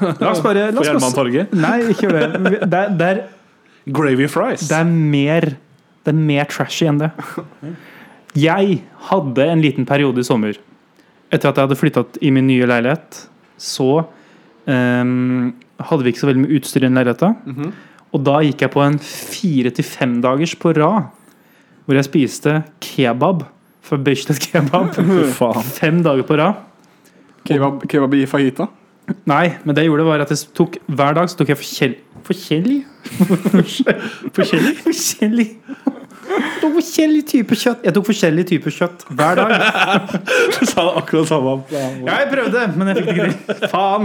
[0.00, 0.54] bare på
[0.86, 1.52] Jernbanetorget.
[1.54, 2.24] Nei, ikke det.
[2.64, 3.20] Det er, det, er,
[3.94, 4.66] Gravy fries.
[4.68, 5.46] det er mer
[6.04, 7.10] Det er mer trashy enn det.
[8.38, 10.58] Jeg hadde en liten periode i sommer
[11.30, 13.20] etter at jeg hadde flyttet i min nye leilighet.
[13.60, 17.34] Så um, hadde vi ikke så veldig mye utstyr i den leiligheta.
[17.46, 17.72] -hmm.
[18.10, 21.10] Og da gikk jeg på en fire til fem dagers på rad
[21.86, 23.44] hvor jeg spiste kebab
[23.90, 24.94] fra Bislett kebab.
[25.80, 26.54] Fem dager på rad.
[27.48, 28.68] Kebab, kebab i fajita.
[29.26, 31.96] Nei, men det jeg gjorde var at jeg tok hver dag så tok jeg forskjell...
[32.30, 32.82] Forskjellig?
[34.36, 34.74] forskjellig?
[34.84, 35.46] Forskjellig.
[36.30, 37.80] Jeg tok forskjellig type kjøtt.
[37.88, 39.50] Jeg tok forskjellig type kjøtt hver dag.
[40.54, 41.56] Du sa akkurat samme.
[41.72, 41.88] Ja,
[42.20, 43.68] jeg prøvde, men jeg fikk det ikke til.
[43.72, 44.04] Faen.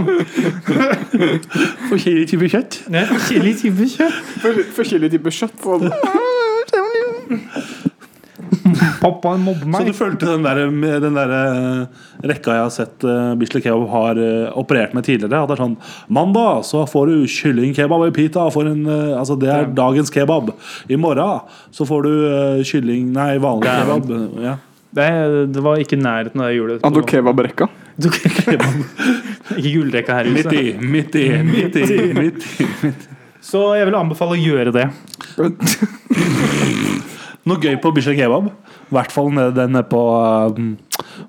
[1.92, 2.80] Forskjellig type kjøtt.
[3.12, 4.18] Forskjellig type kjøtt.
[4.42, 5.54] For, type kjøtt.
[9.00, 10.60] Pappa mobber Så du følte den der,
[11.02, 15.42] den der eh, rekka jeg har sett uh, Bislett Kebab har eh, operert med tidligere?
[15.42, 15.76] At det er sånn
[16.12, 18.46] Mandag så får du kyllingkebab i pita.
[18.54, 18.84] For en,
[19.16, 20.52] altså det er dagens kebab.
[20.88, 22.12] I morgen så får du
[22.66, 24.06] kylling Nei, vanlig Dæven.
[24.06, 24.40] kebab.
[24.44, 24.56] Ja.
[24.96, 25.08] Det,
[25.52, 26.78] det var ikke i nærheten av det jeg gjorde.
[26.84, 27.68] Han tok kebabrekka.
[29.56, 30.82] Ikke gullrekka her i Midt i, huset.
[30.92, 31.98] midt i, midt i.
[32.16, 32.92] Midt i.
[33.46, 34.86] Så jeg vil anbefale å gjøre det.
[37.46, 38.48] Noe gøy på Bislett Kebab.
[38.50, 40.02] I hvert fall nede, den på,
[40.56, 40.72] um,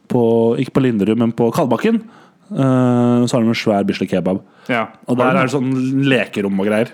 [0.10, 0.22] på
[0.62, 2.02] Ikke på Linderud, men på Kalbakken.
[2.48, 4.42] Uh, så har de en svær Bislett Kebab.
[4.72, 4.88] Ja.
[5.06, 5.70] Og der er det sånn
[6.10, 6.94] lekerom og greier.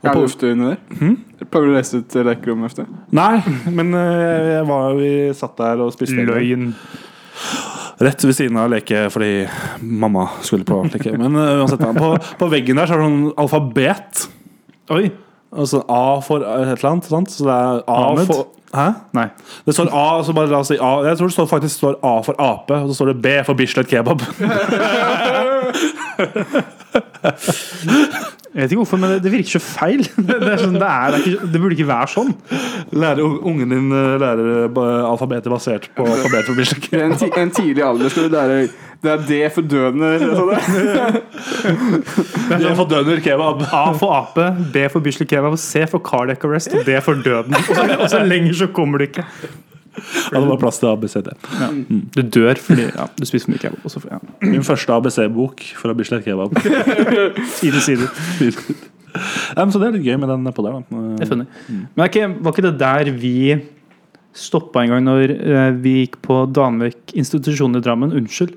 [0.00, 1.12] Og Er det ofte inni der?
[1.44, 2.84] Pleier du å reise til lekerommet ofte?
[3.16, 3.40] nei,
[3.72, 6.24] men uh, jeg var, vi satt der og spiste.
[6.28, 6.72] Løgn.
[8.04, 9.44] rett ved siden av leke fordi
[9.80, 11.12] mamma skulle på leke.
[11.20, 14.24] Men uh, uansett, på, på veggen der så er det sånn alfabet.
[14.94, 15.04] Oi.
[15.54, 17.08] Altså A for et eller annet.
[17.10, 17.30] Sant?
[17.30, 18.26] Så det er A Ahmed?
[18.26, 18.88] for Hæ?
[19.14, 19.28] Nei.
[19.66, 20.92] Det står A, så bare la oss si A.
[21.06, 23.54] Jeg tror det står, faktisk står A for ape, og så står det B for
[23.54, 24.24] Bislett kebab.
[28.54, 30.04] Jeg vet ikke hvorfor, men det, det virker så feil.
[30.28, 32.30] Det, er sånn, det, er, det, er ikke, det burde ikke være sånn.
[32.94, 37.02] Lærer ungen din eh, lærer ba- alfabetet basert på alfabetet for kebab?
[37.08, 38.60] en, ti, en tidlig alder skal du lære
[39.04, 40.12] Det er det for døende.
[40.22, 40.58] Sånn det.
[42.60, 43.66] Er for døner kebab.
[43.74, 47.58] A for ape, B for Bislett kebab, C for cardiac arrest og D for døden.
[47.58, 49.26] Og så, og så lenger så kommer du ikke.
[50.32, 51.30] Ja, det var plass til ABCD.
[52.14, 53.84] Du dør fordi ja, du spiser for mye kebab.
[53.86, 54.18] Også, ja.
[54.42, 56.56] Min første ABC-bok fra Bislett kebab.
[57.58, 58.08] Side, side.
[59.14, 60.80] Ja, men så det er litt gøy med den nedpå der.
[60.80, 61.02] Da.
[61.18, 61.46] Det er funny.
[61.70, 63.36] Men ikke, var ikke det der vi
[64.34, 68.14] stoppa en gang når eh, vi gikk på Danvik institusjon i Drammen?
[68.18, 68.56] Unnskyld.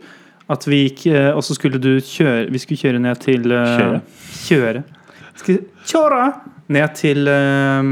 [0.49, 3.99] At vi gikk, eh, og så skulle du kjøre Vi skulle kjøre ned til uh,
[4.47, 4.85] Kjøre?
[5.85, 6.21] Kjøre.
[6.73, 7.91] Ned til eh,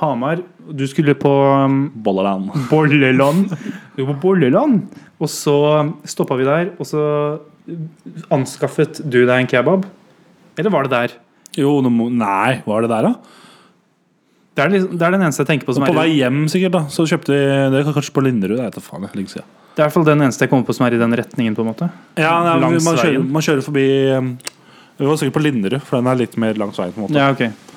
[0.00, 0.42] Hamar.
[0.72, 2.50] Du skulle på um, Bolleland.
[2.70, 3.52] Bolleland.
[3.96, 4.86] Du var på Bolleland.
[5.20, 5.56] Og så
[6.08, 7.04] stoppa vi der, og så
[8.34, 9.86] anskaffet du deg en kebab.
[10.58, 11.16] Eller var det der?
[11.58, 13.40] Jo, nei, var det der, da?
[14.54, 16.44] Det er, liksom, det er den eneste jeg tenker på som På er vei hjem,
[16.50, 16.76] sikkert.
[16.76, 17.38] da Så kjøpte vi
[17.74, 18.60] Det er kanskje på Linderud.
[18.60, 19.48] Det er faen, det lenge siden.
[19.74, 21.56] Det er i hvert fall den eneste jeg kommer på som er i den retningen.
[21.56, 24.28] på en måte Ja, nei, man, kjører, man kjører forbi um,
[25.00, 26.94] Vi var sikkert på Linderud, for den er litt mer langs veien.
[26.94, 27.73] på en måte Ja, ok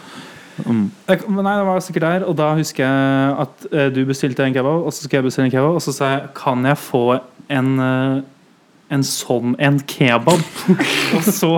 [0.66, 0.88] Mm.
[1.08, 4.54] Jeg- Nei, det var sikkert der Og da husker jeg at eh, du bestilte en
[4.56, 7.20] kebab Og så skal jeg bestille en kebab Og så sa jeg, kan jeg få
[7.54, 8.22] en eh,
[8.90, 10.42] En sånn en kebab?
[11.18, 11.52] Og så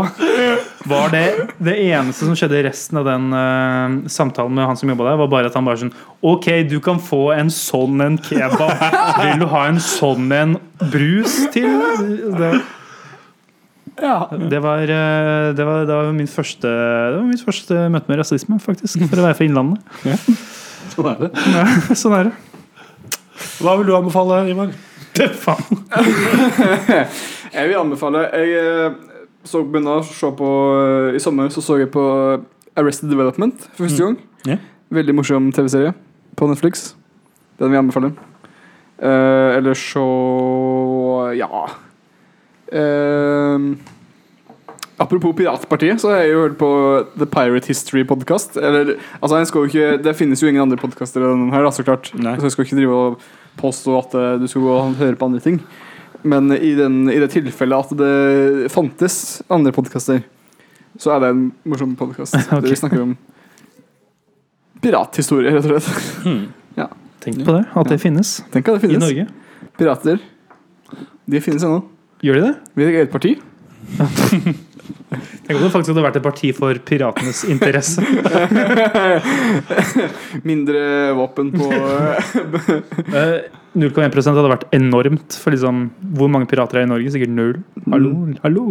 [0.90, 1.24] var det
[1.62, 5.20] Det eneste som skjedde i resten av den uh, samtalen med han som jobbet der
[5.22, 5.94] Var bare at han bare sånn
[6.26, 8.84] Ok, du kan få en sånn en kebab
[9.22, 10.58] Vil du ha en sånn en
[10.90, 11.70] brus til?
[12.40, 12.52] Det,
[14.00, 18.22] det var, eh, det var, det var min første Det var mitt første møte med
[18.22, 19.02] rasisme, faktisk.
[19.10, 19.82] For å være fra Innlandet.
[20.94, 21.30] Sånn er det.
[21.54, 22.38] Ja, sånn er det.
[23.62, 24.72] Hva vil du anbefale, Ivar?
[25.40, 25.84] Faen.
[27.56, 28.98] Jeg vil anbefale Jeg eh,
[29.48, 32.04] så begynne å se på eh, I sommer så så jeg på
[32.80, 34.18] Arrested Development for første gang.
[34.48, 34.58] Ja.
[34.94, 35.94] Veldig morsom TV-serie
[36.40, 36.94] på Netflix.
[37.60, 38.12] Den vil jeg anbefale.
[39.00, 40.06] Uh, eller så
[41.40, 41.68] Ja.
[42.72, 43.66] Eh,
[44.98, 46.70] apropos Piratpartiet, så har jeg jo hørt på
[47.18, 48.58] The Pirate History Podcast.
[48.58, 51.66] Eller, altså, jeg skal jo ikke, det finnes jo ingen andre podkaster enn den her,
[51.66, 52.12] da, så klart.
[52.20, 52.36] Nei.
[52.40, 53.30] Så jeg skal ikke drive og
[53.60, 55.62] påstå at eh, du skal gå og høre på andre ting.
[56.28, 60.24] Men i, den, i det tilfellet at det fantes andre podkaster,
[61.00, 62.36] så er det en morsom podkast.
[62.58, 62.68] Ok.
[62.68, 63.14] Vi snakker om
[64.84, 66.50] pirathistorie, rett og slett.
[67.20, 69.26] Tenk på det, at det finnes Tenk at det i Norge.
[69.80, 70.22] pirater.
[71.30, 71.82] De finnes ennå.
[72.26, 72.56] Gjør de det?
[72.76, 73.36] Vi er et parti.
[75.10, 78.04] Tenk om det faktisk hadde vært et parti for piratenes interesse.
[80.50, 80.84] Mindre
[81.18, 81.70] våpen på
[83.20, 83.48] Eh,
[83.80, 87.12] 0,1 hadde vært enormt for liksom Hvor mange pirater er i Norge?
[87.14, 87.56] Sikkert null.
[87.90, 88.12] Hallo,
[88.44, 88.66] hallo.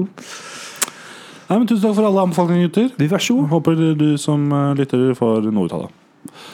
[1.49, 3.09] Nei, men Tusen takk for alle anbefalinger, gutter.
[3.09, 3.49] Vær så god.
[3.55, 5.95] Håper du som eh, lytter får noe ut av det.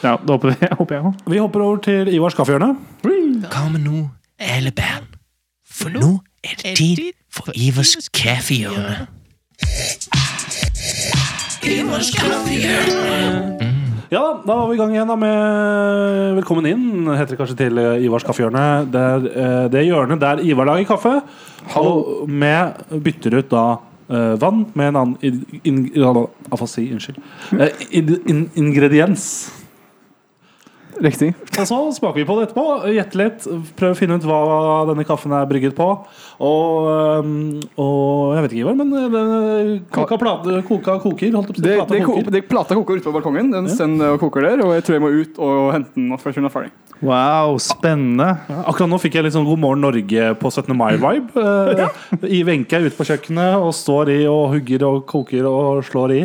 [0.05, 1.31] Ja, det håper, vi, håper jeg også.
[1.33, 2.71] Vi hopper over til Ivars kaffehjørne.
[3.03, 4.05] Hva med nå,
[4.41, 5.19] hele band?
[5.75, 7.01] For nu er det tid
[7.33, 9.07] for Ivers kaffehjørne.
[11.65, 13.71] Ivers kaffehjørne.
[14.13, 17.81] Ja, da var vi i gang igjen da med Velkommen inn, heter det kanskje til
[17.81, 18.85] eh, Ivars kaffehjørne.
[18.93, 21.17] Det er eh, det hjørnet der Ivar lager kaffe.
[21.81, 23.65] Og med bytter ut da
[24.05, 25.81] eh, vann med en annen in, in,
[26.53, 27.17] afasi, unnskyld.
[27.89, 29.25] In, in, ingrediens.
[31.03, 31.33] Riktig.
[31.59, 32.63] Og så smaker vi på det etterpå.
[32.95, 33.45] Gjette litt.
[33.75, 34.39] Prøv å finne ut hva
[34.89, 35.87] denne kaffen er brygget på.
[36.39, 36.87] Og,
[37.81, 39.23] og jeg vet ikke, Ivar, men det
[39.95, 41.33] koka, plate, koka koker.
[41.35, 42.31] Holdt opp, Det, plata det, ko- koker.
[42.37, 43.51] det plata koker ute på balkongen.
[43.53, 46.37] Den sender og koker der, og jeg tror jeg må ut og hente den før
[46.39, 46.73] den er ferdig.
[47.03, 48.29] Wow, spennende.
[48.47, 50.71] Ja, Akkurat nå fikk jeg litt sånn God morgen Norge på 17.
[50.79, 51.43] mai-vibe.
[51.45, 55.81] Eh, I Wenche er ute på kjøkkenet og står i og hugger og koker og
[55.85, 56.21] slår i.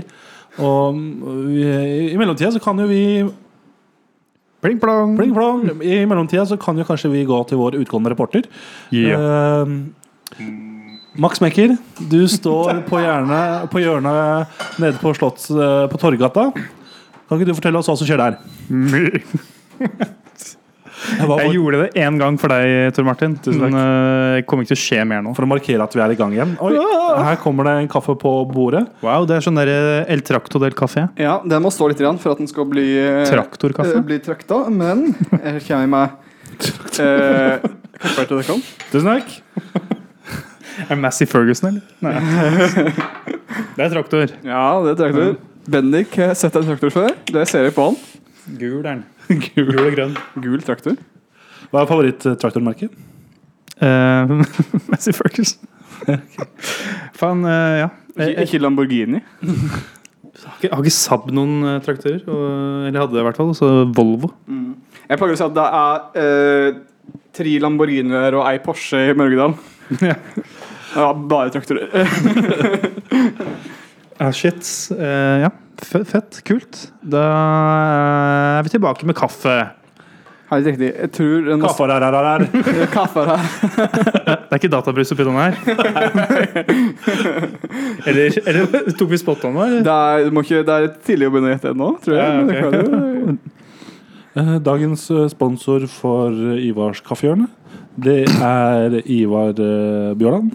[0.63, 1.49] Og mm,
[2.13, 3.03] i mellomtida så kan jo vi
[4.61, 5.17] Pling plong.
[5.17, 5.65] Pling plong.
[5.83, 8.45] I mellomtida så kan jo kanskje vi gå til vår utgående reporter.
[8.93, 9.73] Eh,
[11.21, 11.75] Max Mekker,
[12.13, 16.51] du står på, hjørnet, på hjørnet nede på Slotts uh, på Torgata.
[16.55, 18.39] Kan ikke du fortelle oss hva som skjer der?
[21.01, 23.35] Jeg var Jeg gjorde det én gang for deg, Tor Martin.
[23.41, 23.73] Tusen takk.
[23.73, 25.33] Men eh, det kommer ikke til å skje mer nå.
[25.37, 26.53] for å markere at vi er i gang igjen.
[26.61, 28.85] Oi, her kommer det en kaffe på bordet.
[29.05, 31.07] Wow, Det er sånn der eh, El Tracto del Café.
[31.21, 34.03] Ja, Den må stå litt igjen for at den skal bli eh, Traktorkaffe.
[34.07, 35.11] Bli trakta, men
[35.41, 36.19] jeg kommer jeg med
[37.01, 37.71] eh,
[38.27, 39.39] til det kom Tusen takk.
[40.91, 41.83] Er Massey Ferguson, eller?
[42.01, 42.91] Nei.
[43.77, 44.33] Det er traktor.
[44.47, 45.35] Ja, det er traktor.
[45.71, 47.11] Bendik har sett en traktor før.
[47.29, 47.99] Det ser jeg på han.
[48.61, 49.03] Gul er den.
[49.31, 50.17] Gul og grønn.
[50.43, 50.99] Gul traktor.
[51.71, 52.93] Hva er favoritt-traktormerket?
[53.81, 54.43] Uh,
[54.91, 55.69] Massey Ferguson.
[57.17, 57.89] Faen, uh, ja.
[58.17, 59.21] Ikke, ikke Lamborghini.
[60.61, 62.21] jeg har ikke Saab noen eh, traktorer.
[62.27, 63.53] Og, eller hadde det i hvert fall.
[63.57, 64.33] Så Volvo.
[65.07, 66.81] Jeg pleier å si at det er uh,
[67.37, 69.57] tre Lamborghinier og ei Porsche i Mørgedal.
[70.01, 70.15] Ja.
[70.91, 71.87] Ja, bare traktorer.
[74.21, 74.61] Ah, shit.
[74.93, 75.49] Uh, ja,
[75.85, 76.41] fett.
[76.47, 76.93] Kult.
[77.03, 79.57] Da eh, er vi tilbake med kaffe.
[80.51, 80.89] Helt riktig.
[80.99, 82.43] Jeg tror den Kaffe her, her, her.
[82.97, 83.39] Kaffe her.
[84.51, 85.55] Det er ikke databrus oppi den her?
[88.11, 88.65] eller, eller
[88.99, 89.77] tok vi spot on der?
[89.87, 92.27] Det er, du må ikke, det er tidlig å begynne å gjette ennå, tror jeg.
[92.27, 92.51] Ja, okay.
[92.51, 92.75] det kan
[93.39, 93.45] du-
[94.41, 97.49] Eh, Dagens eh, sponsor for Ivars kaffehjørne,
[97.99, 99.51] det er Ivar
[100.15, 100.55] Bjørland.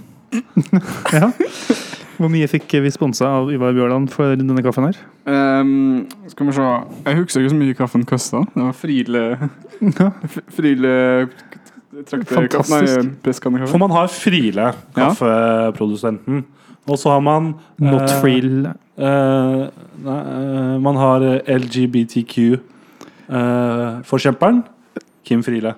[1.12, 1.28] Ja.
[2.16, 5.00] Hvor mye fikk vi sponsa av Ivar Bjørland for denne kaffen her?
[5.26, 8.44] Um, skal vi se Jeg husker ikke så mye kaffen kosta.
[8.54, 9.26] Det var Friele
[10.00, 10.10] Ja.
[10.56, 10.96] Friele
[11.96, 13.46] Fantastisk.
[13.48, 13.68] Nei.
[13.72, 16.44] For man har Friele, kaffeprodusenten.
[16.86, 19.66] Og så har man Not uh, Frill Uh,
[20.06, 22.36] nei, eh, Man har eh, LGBTQ
[23.28, 24.62] Eh,
[25.26, 25.74] Kim Friele.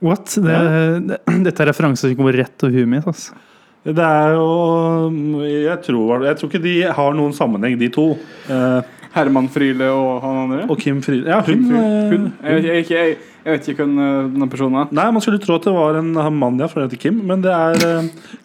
[0.00, 0.34] What?
[0.34, 0.56] Det,
[1.06, 3.06] det, dette er referanser som går rett over huet mitt.
[3.06, 3.36] Altså.
[3.86, 8.08] Det er jo jeg tror, jeg tror ikke de har noen sammenheng, de to.
[8.50, 8.80] Eh,
[9.16, 10.64] Herman Friele og han andre.
[10.68, 11.62] og Kim Friele Ja, hun.
[11.64, 11.74] Hun?
[11.78, 12.24] eh, Hun?
[12.42, 14.88] Jeg, vet- jeg, ikke- jeg, jeg vet ikke hvem eh, denne personen er.
[14.92, 17.40] Nei, man skulle tro at det var en mann, ja, for han heter Kim, men
[17.46, 18.02] det er eh, Er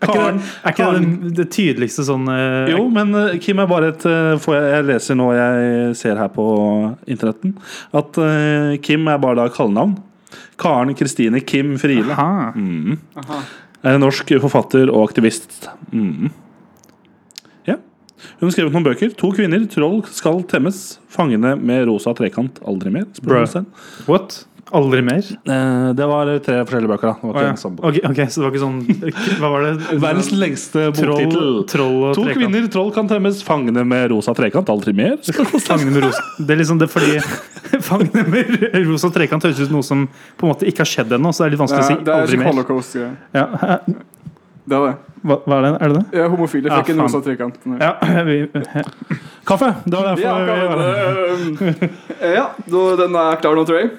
[0.08, 0.38] ikke, Karen.
[0.38, 3.90] det, er ikke det, det, det tydeligste sånn eh, Jo, men eh, Kim er bare
[3.92, 4.06] et
[4.46, 6.46] får jeg, jeg leser nå jeg ser her på
[7.08, 7.58] internetten,
[7.94, 8.22] at
[8.86, 9.98] Kim er bare da kallenavn.
[10.62, 12.14] Karen Kristine Kim Friele.
[12.14, 12.52] Aha.
[12.56, 12.96] Mm.
[13.18, 13.40] Aha.
[13.82, 15.65] Er en norsk forfatter og aktivist.
[15.89, 16.30] Mm.
[17.65, 17.80] Ja.
[18.38, 19.13] Hun har skrevet noen bøker.
[19.17, 21.00] To kvinner, troll skal temmes.
[21.12, 22.62] Fangene med rosa trekant.
[22.67, 23.08] Aldri mer?
[23.17, 23.65] spørsmålstegn.
[24.10, 24.44] What?
[24.72, 25.20] Aldri mer?
[25.20, 27.08] Eh, det var tre forskjellige bøker.
[27.12, 27.52] da Det var ikke ja.
[27.52, 28.78] en samme ok, så det var ikke sånn
[29.42, 29.72] Hva var det?
[30.06, 31.50] Verdens lengste boktittel.
[31.72, 32.38] To trekant.
[32.38, 33.42] kvinner, troll kan temmes.
[33.44, 34.70] Fangene med rosa trekant.
[34.72, 35.18] Aldri mer?
[35.70, 37.20] Fangene med rosa Det er liksom det fordi
[37.90, 38.56] Fangene med
[38.88, 40.06] rosa trekant høres ut som noe som
[40.38, 42.06] på en måte ikke har skjedd ennå, så det er litt vanskelig vanskelig å si
[42.06, 42.52] det er aldri mer.
[42.52, 42.96] holocaust.
[42.96, 43.10] Ja.
[43.36, 43.80] Ja.
[44.72, 44.94] Det er det.
[45.26, 45.72] hva, hva er det?
[45.82, 46.20] Er det det?
[46.22, 47.08] Ja, homofile Ja, fikk en faen.
[47.10, 47.56] rosa trekant.
[47.82, 47.92] Ja,
[48.28, 48.36] vi,
[49.50, 49.72] Kaffe!
[49.84, 51.90] Det var derfor Ja, vi kan var her.
[52.38, 52.46] ja
[53.02, 53.92] den er klar nå, tror jeg.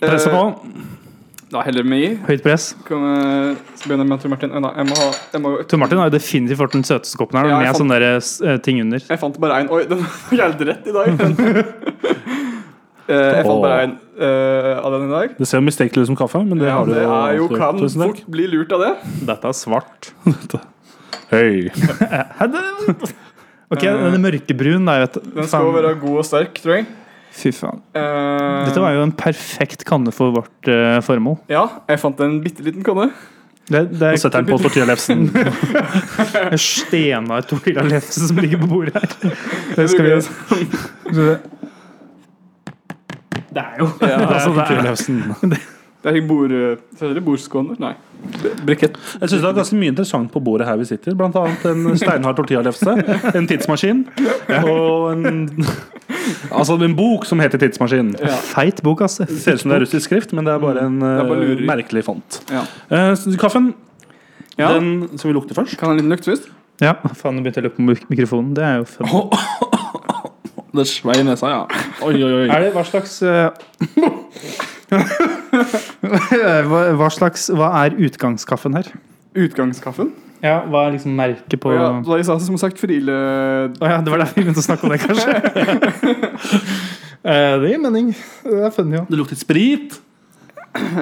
[0.00, 0.44] Presser på.
[0.48, 0.84] Eh,
[1.48, 2.08] Da heller vi i.
[2.28, 2.74] høyt press.
[2.84, 3.54] Kan jeg
[3.86, 4.50] begynne med Tor Martin?
[4.52, 7.38] Nei, jeg må ha jeg må, Tor Martin har jo definitivt vært den søteste koppen
[7.40, 8.98] her, Ja, med fant- sånne der, eh, ting under.
[9.00, 9.70] Jeg fant bare én.
[9.72, 11.08] Oi, den var helt rett i dag.
[13.08, 13.92] Eh, jeg fant bare én
[14.84, 15.30] av den i dag.
[15.38, 17.78] Det ser mistenkelig ut som kaffe, men det Ja, har du det er jo kan
[17.88, 18.90] fort bli lurt av det.
[19.24, 20.10] Dette er svart.
[21.32, 21.70] Høy.
[23.72, 24.98] Ok, den er mørkebrun, da.
[25.06, 25.16] Vet.
[25.34, 26.86] Den skal være god og sterk, tror jeg.
[27.38, 27.82] Fy faen.
[27.94, 31.38] Uh, Dette var jo en perfekt kanne for vårt uh, formål.
[31.52, 33.12] Ja, jeg fant en bitte liten kanne.
[33.68, 35.26] Det, det Nå setter er den på tortillalefsen.
[36.54, 39.34] en stenar tortillalefse som ligger på bordet her.
[39.76, 40.12] Det skal vi
[43.48, 45.66] Det er jo Ja, altså, det er.
[46.02, 46.52] Det er bord...
[46.94, 47.78] Heter det bordskåner?
[47.82, 47.94] Nei.
[48.66, 48.96] Brikett.
[49.20, 51.14] Jeg syns det er ganske mye interessant på bordet her vi sitter.
[51.18, 52.94] Blant annet en steinhard tortillalefse,
[53.34, 54.04] en tidsmaskin
[54.62, 55.48] og en
[56.52, 58.14] Altså en bok som heter Tidsmaskin.
[58.20, 58.34] Ja.
[58.50, 59.24] feit bok, altså.
[59.28, 61.46] Det ser ut som det er russisk skrift, men det er bare en er bare
[61.54, 62.40] eh, merkelig font.
[62.52, 62.64] Ja.
[62.92, 63.74] Uh, kaffen,
[64.58, 64.72] Ja.
[64.74, 65.76] den som vi lukter først.
[65.78, 66.48] Kan ha en liten lukt først?
[66.80, 68.54] Ja, faen, nå begynte jeg å lukke på mikrofonen.
[68.56, 69.08] Det er jo fun.
[70.78, 71.84] Det svei i nesa, ja.
[72.04, 72.48] Oi, oi, oi.
[72.52, 73.48] Er det hva slags eh,
[76.70, 78.88] hva, hva slags Hva er utgangskaffen her?
[79.36, 80.14] Utgangskaffen?
[80.44, 83.14] Ja, Hva er liksom merket på ja, da jeg sa som sagt Friele
[83.74, 85.30] ja, det var derfor vi begynte å snakke om det, kanskje?
[87.28, 88.12] Eh, det gir mening.
[88.46, 89.00] Det er funny, jo.
[89.10, 89.96] Det lukter sprit.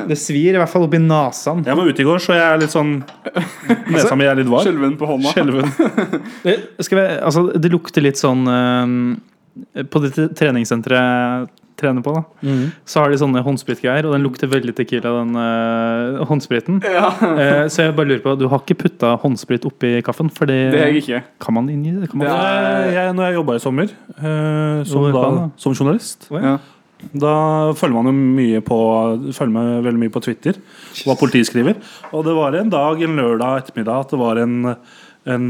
[0.09, 1.61] Det svir i hvert fall oppi nasen.
[1.67, 2.95] Jeg var ute i går, så jeg er litt sånn
[3.93, 4.65] Nesa mi er litt var.
[4.65, 5.35] Skjelven på hånda.
[5.37, 5.71] Skjelven.
[6.47, 6.57] Det,
[6.89, 12.63] skal vi, altså, det lukter litt sånn eh, På det treningssenteret trener på, da, mm.
[12.89, 16.81] så har de sånne håndspritgreier, og den lukter veldig tequila, den uh, håndspriten.
[16.85, 20.31] Ja, uh, så jeg bare lurer på, du har ikke putta håndsprit oppi kaffen?
[20.33, 21.21] For det, det har jeg ikke.
[21.43, 22.11] kan man inni det?
[22.11, 25.45] Kan man, Det er- Jeg, når jeg jobba i sommer uh, som, da, da?
[25.61, 26.57] som journalist, oh, ja.
[26.57, 27.11] Ja.
[27.27, 27.35] da
[27.77, 28.79] følger man jo mye på
[29.37, 30.57] Følger med veldig mye på Twitter
[31.05, 31.77] hva politiet skriver.
[32.17, 34.59] Og det var en dag, en lørdag ettermiddag, at det var en,
[35.37, 35.47] en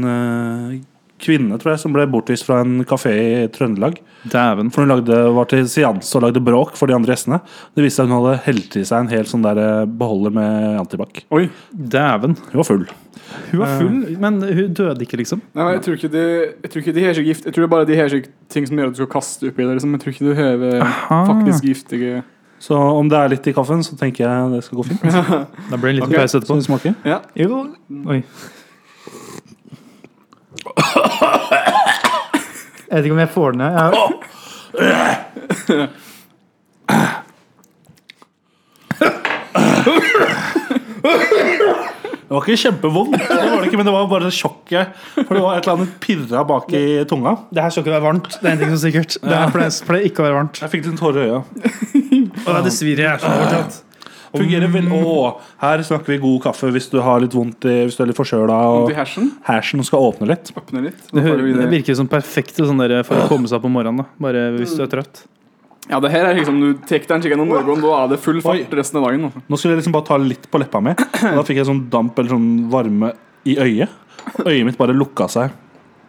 [1.21, 3.97] kvinne tror jeg, som ble bortvist fra en kafé i Trøndelag.
[4.27, 4.69] Dæven.
[4.73, 7.39] For hun lagde, var til seanse og lagde bråk for de andre gjestene.
[7.77, 10.33] Det viste seg at hun hadde helt i seg en hel sånn der eh, beholder
[10.37, 11.21] med antibac.
[11.33, 11.47] Oi.
[11.71, 12.37] Dæven.
[12.51, 12.87] Hun var full.
[13.51, 15.41] Hun var full, men hun døde ikke, liksom.
[15.57, 16.23] Nei, jeg tror ikke de,
[16.63, 17.47] jeg tror ikke de har så gift.
[17.47, 18.21] Jeg tror det er bare de har så
[18.53, 19.77] ting som gjør at du skal kaste oppi det.
[19.77, 19.95] Liksom.
[19.97, 21.21] Jeg tror ikke du har Aha.
[21.31, 22.21] faktisk giftige
[22.63, 25.03] Så om det er litt i kaffen, så tenker jeg det skal gå fint.
[25.71, 26.21] Da blir det en liten okay.
[26.23, 26.61] pause Skal etterpå.
[26.61, 26.95] vi smake?
[27.05, 27.19] Ja.
[27.37, 27.65] Jo.
[28.13, 28.21] Oi.
[32.87, 33.71] Jeg vet ikke om jeg får den ned.
[33.77, 33.93] Jeg-
[42.27, 44.89] Det var ikke kjempevondt, det var det ikke, men det var bare sjokket.
[45.15, 47.31] For det var et eller annet pirra bak i tunga.
[47.55, 48.27] Det her skal ikke være varmt.
[48.41, 49.15] Det er en ting som er sikkert.
[49.23, 49.51] Det her
[49.87, 50.59] pleier ikke å være varmt.
[50.59, 51.39] Jeg fikk litt tåre i øya.
[52.43, 53.79] Og det svir i hjertet.
[54.35, 57.95] Fungerer vel Å, her snakker vi god kaffe hvis du har litt vondt i, Hvis
[57.97, 59.31] du er litt forkjøla og hersen.
[59.47, 60.51] hersen skal åpne litt.
[60.57, 60.99] Åpne litt.
[61.11, 61.69] Det, Da får vi det det.
[61.77, 63.97] virker som perfekt sånn der, for å komme seg opp om morgenen.
[64.03, 64.05] Da.
[64.19, 65.23] Bare hvis du er trøtt.
[65.89, 68.17] Ja, det her er liksom Du tar deg en kikk gjennom morgenen, da er det
[68.19, 68.75] full fart Oi.
[68.75, 69.23] resten av dagen.
[69.29, 69.41] Altså.
[69.47, 71.85] Nå skulle jeg liksom bare ta litt på leppa mi, og da fikk jeg sånn
[71.93, 73.13] damp eller sånn varme
[73.47, 73.89] i øyet.
[74.43, 75.53] Øyet mitt bare lukka seg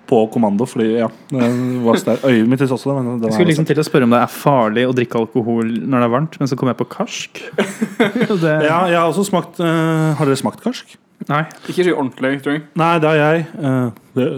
[0.08, 1.48] på kommando, fordi ja det
[1.84, 2.24] var sterkt.
[2.24, 4.86] Øyet mitt også, men det Jeg skulle liksom til å spørre om det er farlig
[4.88, 7.42] å drikke alkohol når det er varmt, men så kom jeg på karsk.
[8.44, 10.96] det, Ja, jeg har også smakt uh, Har dere smakt karsk?
[11.28, 11.42] Nei.
[11.66, 12.64] Ikke så ordentlig, tror jeg.
[12.78, 13.46] Nei, det har jeg.
[13.58, 14.28] Uh, det,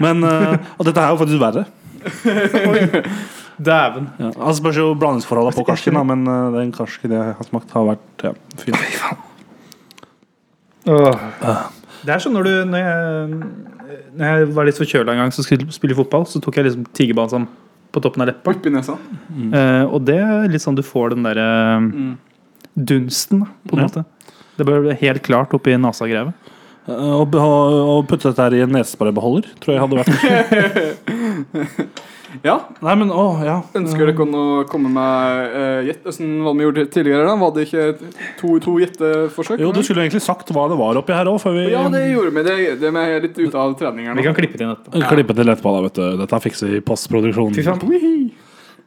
[0.00, 1.66] men uh, Og dette er jo faktisk verre.
[3.68, 4.04] Dæven.
[4.22, 4.28] Ja.
[4.32, 6.22] Altså spørs jo blandingsforholdet på karsken, da, men
[6.54, 8.76] den karsken jeg har smakt, har vært ja, fin.
[10.88, 13.40] Det er sånn når du Når jeg,
[14.18, 16.84] når jeg var litt forkjøla en gang som skulle spille fotball, så tok jeg liksom
[16.96, 17.46] tigerbalsam
[17.94, 18.52] på toppen av leppa.
[18.52, 18.98] Oppi nesa.
[19.32, 21.48] Eh, og det er litt sånn du får den derre
[22.76, 23.86] dunsten, da, på en Ja.
[23.88, 24.04] måte.
[24.58, 26.34] Det bør helt klart oppi nasagrevet.
[26.88, 30.08] Eh, Å å putte dette her i en nesespraybeholder tror jeg hadde vært
[32.44, 32.56] Ja.
[32.84, 33.56] Nei, men å, ja.
[33.78, 36.02] Ønsker dere å komme med uh, gjett?
[36.04, 37.28] Hvordan var det vi gjorde tidligere?
[37.28, 37.36] da?
[37.40, 37.86] Var det ikke
[38.40, 39.62] to, to gjetteforsøk?
[39.62, 42.34] Jo, du skulle egentlig sagt hva det var oppi her òg, vi Ja, det gjorde
[42.36, 42.44] vi.
[42.48, 45.08] Det, det er vi litt ute av trening Vi kan klippe til inn Ja.
[45.08, 46.04] klippe til etterpå, da, vet du.
[46.20, 48.30] Dette fikser vi i postproduksjonen.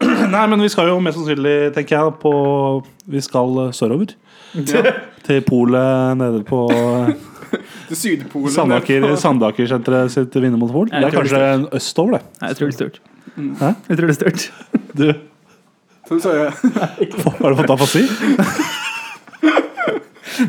[0.34, 2.32] Nei, men vi skal jo mest sannsynlig, tenker jeg, på
[3.12, 4.16] Vi skal eh, sørover.
[4.58, 4.96] Ja.
[5.28, 7.14] Til polet nede på eh,
[7.92, 8.54] Til Sydpolen.
[8.54, 10.90] Sandaker, Sandaker-senteret sitt Vinnermonopol.
[10.90, 12.38] Det er kanskje en østover, det.
[12.42, 13.74] Nei, jeg tror det er Hæ?
[13.88, 14.52] Jeg tror det er størt.
[14.98, 15.08] Du,
[16.12, 18.04] har du fått afasi?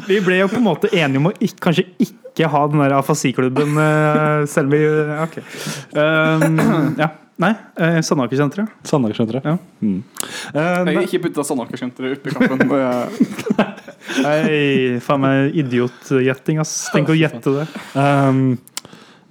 [0.08, 2.94] Vi ble jo på en måte enige om å ikke, kanskje ikke ha den der
[2.96, 4.80] afasiklubben, eh, selv om vi
[5.26, 5.36] Ok.
[5.94, 6.56] Um,
[7.02, 7.12] ja.
[7.42, 7.50] Nei,
[7.80, 8.70] uh, Sandaker-senteret.
[8.86, 9.46] Sandaker-senteret.
[9.48, 9.56] Ja.
[9.82, 10.02] Mm.
[10.54, 12.68] Uh, Jeg har ikke putta Sandaker-senteret oppi kampen.
[14.26, 16.76] Nei, faen meg idiotgjetting, ass.
[16.94, 17.66] Tenk å gjette det.
[17.96, 18.60] Um,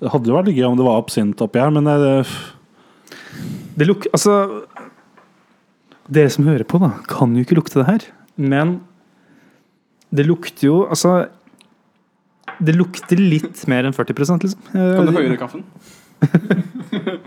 [0.02, 2.36] det hadde jo vært gøy om det var absint oppi her, men eh,
[3.78, 4.07] Det luk...
[4.11, 4.34] Altså
[6.11, 8.07] Dere som hører på, da, kan jo ikke lukte det her.
[8.36, 8.80] Men
[10.11, 11.30] det lukter jo Altså
[12.59, 14.59] Det lukter litt mer enn 40 liksom.
[14.76, 15.63] Eh, Kan du høre kaffen?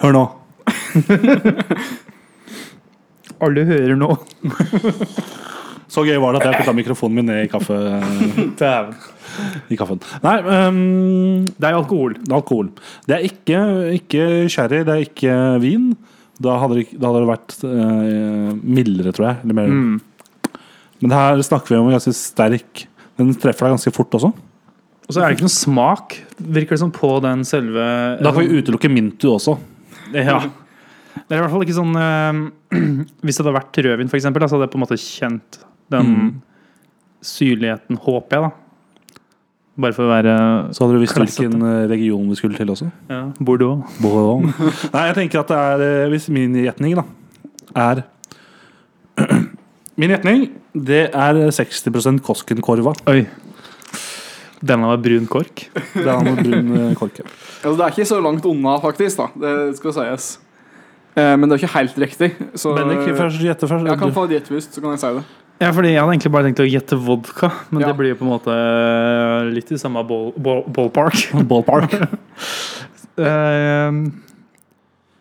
[0.00, 0.24] hør nå.
[3.44, 4.14] Alle hører nå.
[5.90, 7.74] Så gøy var det at jeg putta mikrofonen min ned i, kaffe,
[9.72, 9.98] i kaffen.
[10.22, 10.36] Nei,
[10.68, 12.14] um, Det er alkohol.
[12.20, 12.68] det er alkohol.
[13.08, 13.62] Det er ikke,
[13.98, 15.90] ikke sherry, det er ikke vin.
[16.40, 19.40] Da hadde det, da hadde det vært uh, mildere, tror jeg.
[19.42, 19.74] Eller mer.
[19.74, 20.60] Mm.
[21.00, 22.84] Men her snakker vi om en ganske sterk
[23.16, 24.30] Den treffer deg ganske fort også.
[24.30, 27.84] Og så er det ikke noen smak, virker det som, på den selve
[28.20, 29.56] Da kan vi utelukke Mintu også.
[30.14, 30.38] Ja.
[31.16, 32.38] Det er i hvert fall ikke sånn øh,
[33.26, 35.58] Hvis det hadde vært rødvin, eksempel, så hadde jeg på en måte kjent
[35.90, 36.42] den Mm.
[37.22, 38.50] syrligheten, håper jeg, da.
[39.80, 40.32] Bare for å være
[40.74, 41.46] Så hadde du visst Klassete.
[41.48, 42.90] hvilken eh, region vi skulle til også.
[43.08, 43.82] ja, Bordeaux.
[44.00, 44.42] Bordeaux.
[44.94, 47.04] Nei, jeg tenker at det er eh, Hvis min gjetning da
[47.76, 48.02] er
[50.00, 52.92] Min gjetning det er 60% Koskenkorva.
[53.10, 53.24] Oi.
[54.62, 55.64] Denne var brun kork.
[55.96, 57.18] Denne var brun eh, kork.
[57.22, 57.26] ja.
[57.64, 59.16] Altså, det er ikke så langt unna, faktisk.
[59.18, 60.28] da Det skal sies.
[61.16, 62.30] Eh, men det er ikke helt riktig.
[62.54, 63.88] Så Bendik, først gjette først.
[63.88, 65.24] jeg kan få et gjett så kan jeg si det.
[65.60, 67.88] Ja, fordi Jeg hadde egentlig bare tenkt å gjette vodka, men Ja.
[67.90, 68.54] det blir jo på en måte
[69.52, 71.28] litt i samme ball, ball, ballpark.
[71.50, 71.96] Ballpark.
[73.20, 73.92] Eh,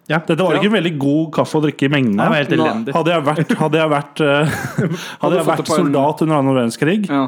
[0.07, 2.15] Dette var ikke en veldig god kaffe å drikke i mengden.
[2.15, 2.29] det av.
[2.31, 2.59] var helt Nei.
[2.59, 2.93] elendig.
[2.95, 4.53] Hadde jeg vært, hadde jeg vært, eh,
[5.21, 7.25] hadde jeg vært soldat under annen verdenskrig, Ja.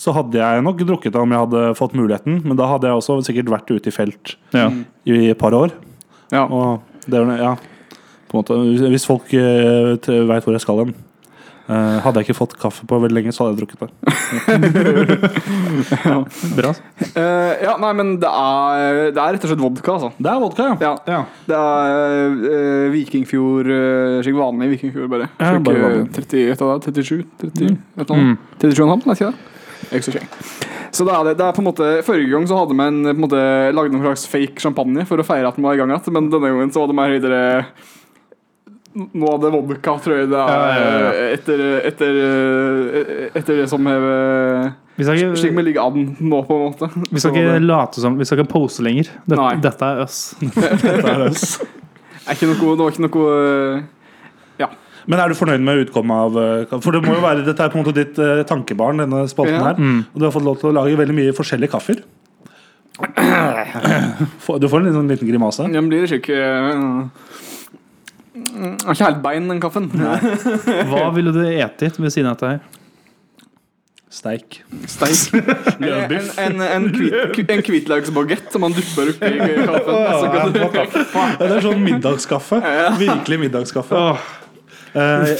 [0.00, 2.40] så hadde jeg nok drukket det om jeg hadde fått muligheten.
[2.46, 4.70] Men da hadde jeg også sikkert vært ute i felt Ja.
[5.04, 5.72] i et par år.
[6.32, 6.46] Ja.
[6.46, 7.54] Og det ja,
[8.30, 10.94] på en måte, hvis folk uh, veit hvor jeg skal hen
[11.68, 13.90] eh, Hadde jeg ikke fått kaffe på veldig lenge, så hadde jeg drukket det.
[16.58, 16.72] Bra.
[17.14, 20.10] Uh, ja, nei, men det er, det er rett og slett vodka, altså.
[20.18, 20.76] Det er vodka, ja.
[20.84, 20.92] Ja.
[21.14, 21.22] Ja.
[21.48, 25.30] Det er uh, Vikingfjord uh, Slik vanlig Vikingfjord, bare.
[25.38, 26.12] Ja, Slik, bare eh, vanlig.
[26.18, 27.24] 30, vet du hva, 37?
[27.46, 28.04] 30, mm.
[28.04, 28.36] Mm.
[28.62, 29.34] 37,5, er ikke det?
[29.90, 30.30] Ikke så kjeng.
[30.94, 33.00] Så det er, det, det er på en måte Forrige gang så hadde vi en,
[33.08, 33.42] på en måte,
[33.74, 36.30] lagd noen slags fake champagne for å feire at vi var i gang igjen, men
[36.30, 37.42] denne gangen så var det mer videre
[38.94, 40.50] Nå hadde det vodka, tror jeg det er.
[40.54, 41.28] Ja, ja, ja.
[41.34, 44.04] Etter, etter, eh, etter det som er
[44.94, 46.88] Slik vi ligger an nå, på en måte.
[47.10, 49.10] vi skal ikke late som Vi skal ikke pose lenger.
[49.26, 49.56] Dette, Nei.
[49.64, 50.20] dette er oss.
[52.28, 53.24] er ikke noe, det var ikke noe
[54.62, 54.70] Ja.
[55.10, 57.72] Men er du fornøyd med utkommet av eh, For det må jo være, dette er
[57.74, 59.72] på en måte ditt eh, tankebarn, denne spalten Ja.
[59.72, 59.80] her.
[59.82, 60.04] Mm.
[60.14, 62.04] Og du har fått lov til å lage veldig mye forskjellige kaffer.
[64.60, 65.66] Du får en liten, liten grimase.
[65.72, 67.10] Den blir uh,
[68.34, 69.90] Har ikke helt bein, den kaffen.
[69.94, 72.80] Hva ville du etet ved siden av dette her?
[74.14, 74.60] Steik.
[74.86, 75.34] Steik.
[75.84, 76.86] En, en, en,
[77.50, 79.30] en hvitløksbagett som man dupper oppi
[79.66, 79.96] kaffen.
[79.98, 82.60] Ja, det er sånn middagskaffe.
[83.00, 84.02] Virkelig middagskaffe.
[84.94, 85.32] Eh,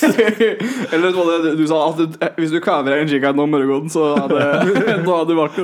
[0.94, 4.44] eller du, du sa at du, hvis du kvever en skikkert om morgenen, så det,
[5.06, 5.58] da er du vært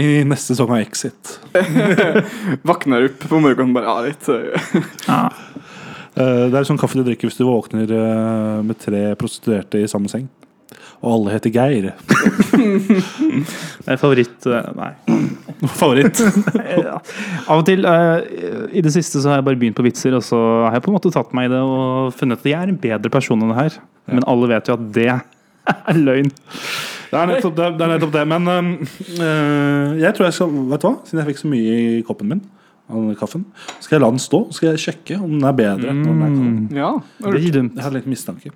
[0.00, 1.36] I neste sesong av Exit.
[2.68, 5.50] Våkner opp på morgenen bare ja, litt eh,
[6.18, 9.90] Eh, det er sånn kaffe du drikker hvis du våkner eh, med tre prostituerte i
[9.90, 10.26] samme seng.
[11.00, 11.86] Og alle heter Geir.
[13.80, 14.90] Det er favoritt eh, Nei.
[15.78, 16.20] Favoritt.
[17.50, 18.20] Av og til uh,
[18.76, 20.92] I det siste så har jeg bare begynt på vitser, og så har jeg på
[20.92, 23.52] en måte tatt meg i det og funnet at jeg er en bedre person enn
[23.54, 23.80] det her.
[24.10, 25.10] Men alle vet jo at det
[25.90, 26.32] er løgn.
[27.10, 27.72] Det er nettopp det.
[27.74, 28.24] det, er nettopp det.
[28.30, 30.94] Men øh, jeg tror jeg skal Vet du hva?
[31.08, 32.42] Siden jeg fikk så mye i koppen min,
[32.90, 33.48] av kaffen,
[33.80, 34.44] skal jeg la den stå.
[34.54, 35.94] Skal jeg sjekke om den er bedre.
[35.96, 36.82] når den er.
[36.84, 36.92] Ja.
[37.24, 37.62] Det er.
[37.64, 38.52] Jeg har litt mistanke.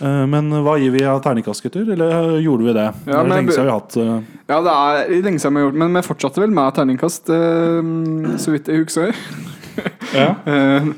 [0.00, 1.88] Eh, men hva gir vi av terningkast, gutter?
[1.94, 2.88] Eller øh, gjorde vi det?
[3.04, 4.16] det Ja, er lenge siden vi har hatt øh,
[4.48, 8.34] ja, det er lenge siden vi har gjort men vi fortsatte vel med terningkast, eh,
[8.38, 9.16] så vidt jeg husker.
[10.14, 10.34] ja.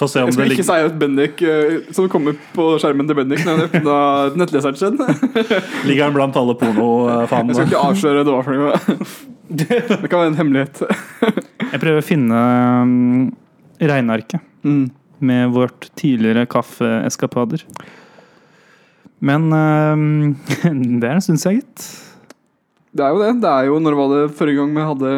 [0.00, 3.04] Få se om jeg skal ikke ligger, si at Bendik eh, som kommer på skjermen
[3.10, 3.96] til Bendik når åpna
[4.40, 4.96] nettleseren sin.
[5.88, 8.78] ligger han blant alle Jeg skal ikke avsløre det var for noe.
[9.60, 9.66] Det
[10.06, 10.80] kan være en hemmelighet.
[11.26, 12.40] Jeg prøver å finne
[12.86, 13.32] um,
[13.82, 14.90] regnearket Mm.
[15.24, 17.62] med vårt tidligere kaffeeskapader.
[19.20, 20.32] Men uh,
[21.00, 21.86] det er en stund siden, gitt.
[22.90, 23.34] Det er jo det.
[23.42, 25.14] Det er jo Når var det forrige gang vi hadde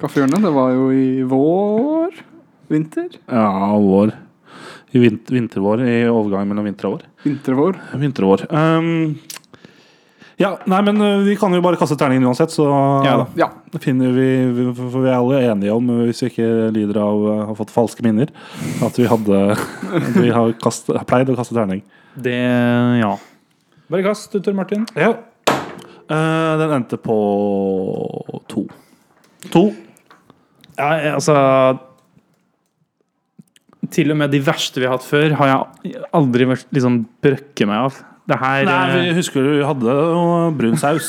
[0.00, 0.44] Kaffehjørnet?
[0.46, 2.20] Det var jo i vår?
[2.70, 3.10] Vinter?
[3.26, 4.14] Ja, vår.
[4.90, 5.82] I vinter, vintervår.
[5.84, 7.04] I overgangen mellom vinter og vår.
[7.26, 7.76] Vintervår.
[8.00, 8.46] Vintervår.
[8.48, 9.18] Um,
[10.40, 12.64] ja, nei, men øh, vi kan jo bare kaste terningen uansett, så
[13.04, 13.26] Ja da.
[13.36, 13.50] Ja.
[13.82, 17.58] finner vi, vi For vi er alle enige om, hvis vi ikke lider av har
[17.58, 18.32] fått falske minner,
[18.80, 19.40] at vi hadde
[19.98, 21.84] At vi har, kastet, har pleid å kaste terning.
[22.22, 22.36] Det
[23.00, 23.12] ja.
[23.90, 24.86] Bare kast, Tor Martin.
[24.98, 25.12] Ja.
[26.10, 27.16] Eh, den endte på
[28.50, 28.66] to.
[29.54, 29.64] To.
[30.78, 31.36] Ja, jeg- altså
[33.90, 37.66] Til og med de verste vi har hatt før, har jeg aldri vært liksom brøkket
[37.66, 37.96] meg av.
[38.30, 41.08] Det her Nei, eh, vi husker vi hadde jo brun saus.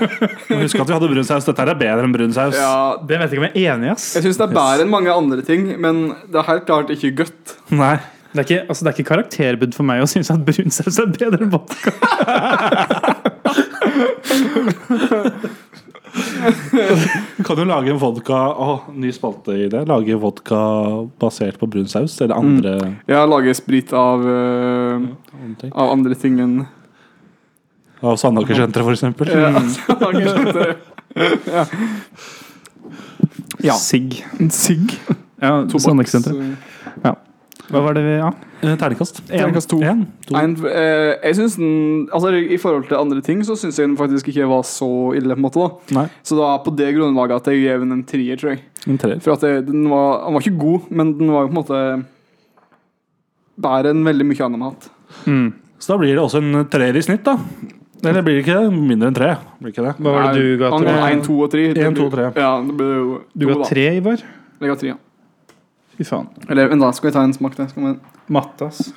[0.50, 1.46] husker at vi hadde brun saus.
[1.46, 2.58] Dette her er bedre enn brun saus.
[2.58, 2.98] ja.
[3.00, 4.08] Det vet jeg ikke om jeg er enig i, ass.
[4.18, 7.14] Jeg syns det er bedre enn mange andre ting, men det er helt klart ikke
[7.22, 7.54] godt.
[7.72, 7.94] Nei.
[8.32, 10.98] Det er ikke, altså, det er ikke karakterbud for meg å synes at brun saus
[11.00, 11.92] er bedre enn vodka.
[17.36, 19.84] Du kan jo lage en vodka Å, ny spalte i det.
[19.88, 20.58] Lage vodka
[21.20, 22.16] basert på brun saus.
[22.24, 22.74] Eller andre,
[23.10, 25.08] Ja, lage sprit av, eh,
[25.44, 26.66] andre av andre ting enn
[28.02, 29.26] Av Sandaker-senteret, for eksempel.
[29.26, 30.76] Ja, jeg lager
[33.64, 33.74] Ja.
[33.74, 34.20] Sigg.
[34.54, 34.92] Sigg.
[35.42, 36.56] Ja, Tobakks- Sandekssenteret.
[37.68, 38.30] Hva var det vi Ja.
[38.62, 39.20] Eh, Terningkast.
[39.28, 39.78] Terningkast to.
[39.84, 40.34] En, to.
[40.36, 43.96] En, eh, jeg synes den Altså I forhold til andre ting så syns jeg den
[43.96, 45.34] faktisk ikke var så ille.
[45.36, 45.60] på en måte
[45.94, 48.60] da Så det var på det grunnlaget at jeg gir den en trier, tror jeg.
[48.88, 49.20] en trier.
[49.20, 51.62] For at jeg, den, var, den var ikke god, men den var jo på en
[51.62, 52.04] måte
[53.58, 54.88] bedre enn veldig mye annet vi har hatt.
[55.26, 55.48] Mm.
[55.78, 57.36] Så da blir det også en treer i snitt, da.
[58.06, 58.58] Eller blir det ikke?
[58.70, 59.32] Mindre enn tre?
[59.58, 59.94] Blir ikke det?
[59.98, 60.70] Hva var det du ga?
[61.10, 61.64] Én, to og tre.
[61.74, 62.28] En, to, tre.
[62.38, 63.68] Ja, det blir jo Du ga da.
[63.70, 64.22] tre, Ivar?
[64.62, 64.98] Jeg ga tre, ja.
[65.98, 66.28] Fy faen.
[66.48, 67.68] Eller men da, skal vi ta en smak til?
[67.72, 67.94] Skal vi...
[68.34, 68.92] Matte, ass.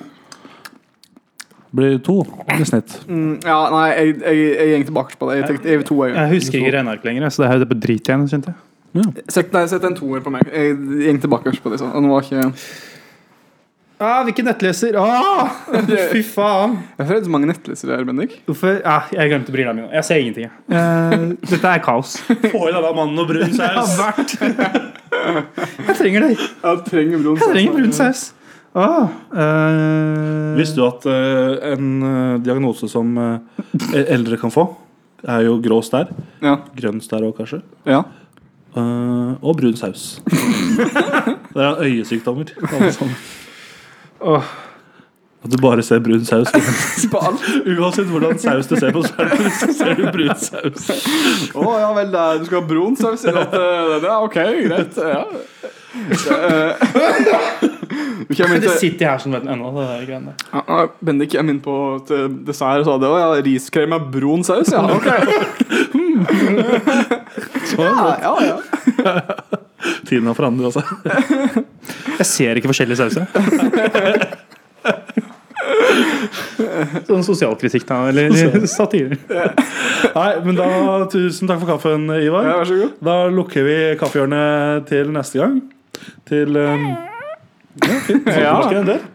[1.72, 2.18] Blir to
[2.52, 2.98] i snitt.
[3.08, 5.38] mm, ja, nei, jeg, jeg, jeg gikk tilbake på det.
[5.40, 6.14] Jeg tenkte jeg er to, jeg.
[6.18, 9.12] Jeg husker ikke regneark lenger, så det er jo det på drit igjen, kjente jeg.
[9.32, 10.44] Sett, nei, sett en toer på meg.
[10.52, 10.74] Jeg
[11.06, 11.78] gikk tilbake på det.
[11.80, 11.88] Så.
[11.96, 12.50] Den var ikke
[14.02, 14.96] Ah, hvilken nettleser!
[14.98, 15.52] Ah,
[16.10, 16.72] fy faen!
[16.98, 18.32] Hvorfor er det så mange nettlesere her, Bendik?
[18.48, 18.80] Hvorfor?
[18.82, 19.92] Ah, jeg glemte brillene mine.
[19.94, 20.48] Jeg ser ingenting.
[20.48, 20.74] jeg.
[20.74, 22.16] Eh, dette er kaos.
[22.26, 23.94] Få i deg da mannen og brun saus.
[25.88, 26.30] Jeg trenger det.
[26.38, 28.22] Jeg trenger brun Jeg trenger brun saus.
[28.74, 34.64] Ah, eh, Visste du at eh, en eh, diagnose som eh, eldre kan få,
[35.28, 36.08] er jo grå stær.
[36.42, 36.56] Ja.
[36.78, 37.60] Grønn stær òg, kanskje.
[37.88, 38.02] ja.
[38.72, 40.14] Eh, og brun saus.
[41.52, 42.54] det er øyesykdommer.
[42.70, 43.16] alle sammen.
[44.24, 44.46] Åh.
[45.42, 46.50] At du bare ser brun saus.
[47.12, 47.42] På alt.
[47.66, 50.90] Uansett hvordan saus du ser på, så, det, så ser du brun saus.
[51.58, 53.24] Å ja vel, er- du skal ha brun saus?
[53.26, 53.40] eh,
[53.98, 54.38] er ok,
[54.68, 55.00] greit.
[55.02, 55.24] Ja.
[56.32, 56.72] Eh,
[58.32, 60.32] Det sitter her som vet ennå, det der greiene.
[60.54, 61.74] Ja, ja, Bendik kom inn på
[62.08, 63.10] til dessert og sa det.
[63.10, 63.18] òg.
[63.20, 64.70] ja, riskrem med brun saus?
[64.72, 65.08] Ja, ok.
[67.76, 68.56] ja, ja, ja.
[70.06, 70.84] Tiden har forandret seg.
[72.22, 74.38] Jeg ser ikke forskjellige sauser.
[77.08, 78.08] Sånn sosialkritikk, da.
[78.10, 79.18] Eller satire.
[80.16, 80.68] Nei, men da
[81.12, 82.46] Tusen takk for kaffen, Ivar.
[82.48, 82.92] ja, vær så god.
[83.04, 85.56] Da lukker vi kaffehjørnet til neste gang.
[86.28, 86.86] Til um,
[87.82, 88.24] Ja, fint.
[88.28, 88.54] Så Ja.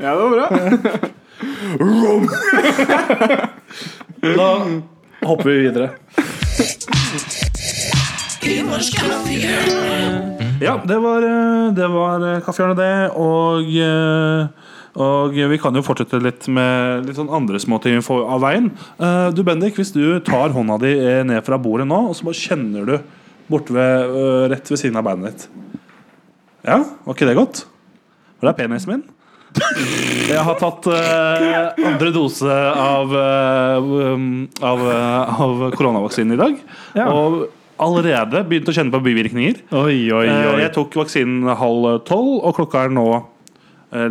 [0.01, 0.47] Ja, det var bra.
[4.37, 4.49] Da
[5.27, 5.89] hopper vi videre.
[10.61, 13.09] Ja, det var, eh, det var eh, kaffehjørnet, det.
[13.19, 13.61] Og,
[14.97, 18.71] og vi kan jo fortsette litt med litt sånn andre småting får av veien.
[18.97, 22.25] Eh, Du Bendik, hvis du tar hånda di eh, ned fra bordet nå, og så
[22.25, 22.95] bare kjenner du
[23.47, 25.47] borte ved, eh, rett ved siden av beinet ditt.
[26.65, 27.65] Ja, var ikke det godt?
[28.41, 29.05] Det er penisen min.
[30.27, 34.83] Jeg har tatt eh, andre dose av, um, av,
[35.47, 36.59] av koronavaksinen i dag.
[36.97, 37.07] Ja.
[37.13, 37.47] Og
[37.81, 39.63] allerede begynt å kjenne på bivirkninger.
[39.77, 40.59] Oi, oi, oi.
[40.61, 43.07] Jeg tok vaksinen halv tolv, og klokka er nå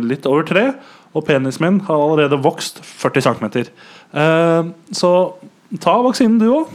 [0.03, 0.69] litt over tre.
[1.17, 3.47] Og penisen min har allerede vokst 40 cm.
[4.95, 5.11] Så
[5.83, 6.71] ta vaksinen, du òg.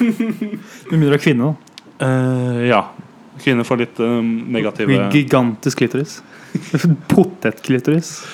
[0.00, 1.54] Med mindre du er kvinne,
[2.00, 2.12] da.
[2.66, 2.82] ja.
[3.42, 4.20] Kvinner får litt eh,
[4.56, 6.22] negative Gigantisk klitoris.
[7.10, 8.12] Potetklitoris.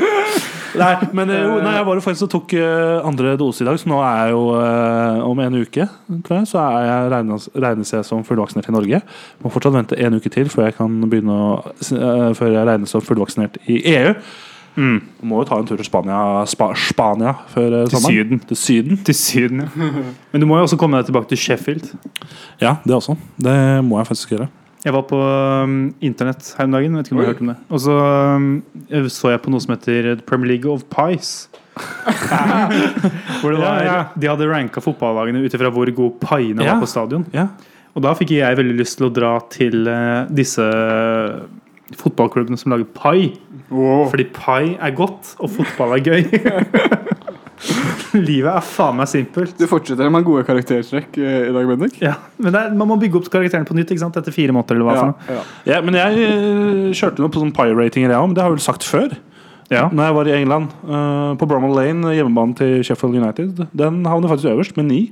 [0.78, 3.68] Nei, men eh, jo, nei, jeg var jo faktisk og tok eh, andre dose i
[3.68, 5.86] dag, så nå er jeg jo eh, om en uke
[6.26, 9.00] tror jeg, så jeg regnes, regnes jeg som fullvaksinert i Norge.
[9.42, 11.50] Må fortsatt vente en uke til før jeg kan begynne å,
[12.38, 14.14] før jeg regnes som fullvaksinert i EU.
[15.26, 18.14] Må jo ta en tur til Spania, Spa, Spania før Til sommeren.
[18.14, 18.44] Syden.
[18.48, 19.02] Til Syden.
[19.04, 19.90] Til Syden, ja.
[20.32, 21.90] Men du må jo også komme deg tilbake til Sheffield.
[22.62, 23.18] Ja, det også.
[23.36, 24.48] Det må jeg faktisk gjøre.
[24.80, 26.94] Jeg var på um, internett her om dagen.
[26.96, 28.46] Vet ikke om du har hørt om det Og så um,
[29.12, 31.50] så jeg på noe som heter Premier League of Pies.
[33.40, 33.98] hvor det var, Ja, ja.
[34.16, 36.74] De hadde ranka fotballagene ut ifra hvor gode paiene Ja.
[36.74, 37.26] var på stadion.
[37.36, 37.48] Ja.
[37.94, 40.64] Og da fikk jeg veldig lyst til å dra til uh, disse
[42.00, 43.32] fotballklubbene som lager pai.
[43.70, 44.06] Wow.
[44.10, 46.22] Fordi pai er godt, og fotball er gøy.
[48.30, 49.54] Livet er faen meg simpelt.
[49.58, 51.98] Du fortsetter med gode karaktertrekk eh, i dag, Bendik.
[52.02, 54.18] Ja, men det er, Man må bygge opp karakteren på nytt ikke sant?
[54.18, 54.78] etter fire måneder.
[54.78, 55.42] eller hva for noe ja.
[55.74, 58.30] Ja, men jeg eh, kjørte noe på sånn Pie-ratinger, jeg òg.
[58.30, 59.14] Men det har jeg vel sagt før.
[59.70, 59.86] Ja.
[59.86, 60.72] Når jeg var i England.
[60.82, 63.66] uh, på Bromwell Lane, hjemmebanen til Sheffield United.
[63.70, 65.02] Den havner faktisk øverst, med ni.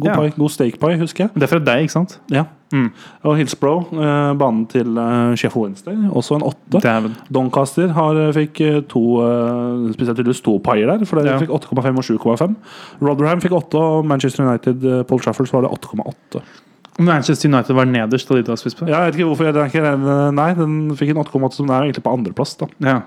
[0.00, 0.28] God, Ja.
[0.36, 1.30] god steak pie, husker jeg.
[1.34, 2.18] Det er fra deg, ikke sant?
[2.30, 2.44] Ja.
[2.72, 2.90] Mm.
[3.24, 6.80] Og Hillsborough, eh, banen til eh, Sheffield Wednesday, også en åtte.
[6.84, 7.14] Dæven.
[7.32, 11.04] Doncaster har, eh, fikk eh, to eh, spesielt tydeligvis to paier der.
[11.06, 11.38] For de Ja.
[11.38, 12.56] fikk 8,5 og 7,5.
[13.00, 16.42] Rotherham fikk 8, og Manchester United, eh, Paul Trafford, var det 8,8.
[17.00, 18.88] Manchester United var nederst da de har spist på.
[18.88, 19.52] Ja, jeg vet ikke hvorfor.
[19.54, 22.56] Den ikke, den- nei, den fikk en 8,8, som er egentlig på andreplass.
[22.80, 23.02] Ja.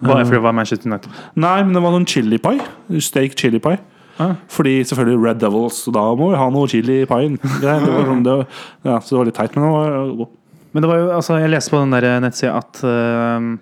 [0.00, 1.10] Hva, for det var Manchester United.
[1.34, 2.60] Nei, men det var noen chili pie.
[3.00, 3.78] Steak chili pie.
[4.22, 4.36] Ah.
[4.52, 7.36] Fordi selvfølgelig Red Devils, så da må vi ha noe chili pien.
[7.62, 8.38] Det var sånn, det
[8.86, 10.32] ja, så det var litt teit, men det var god.
[10.74, 13.52] Men det var jo, altså, jeg leste på den der nettsida at uh,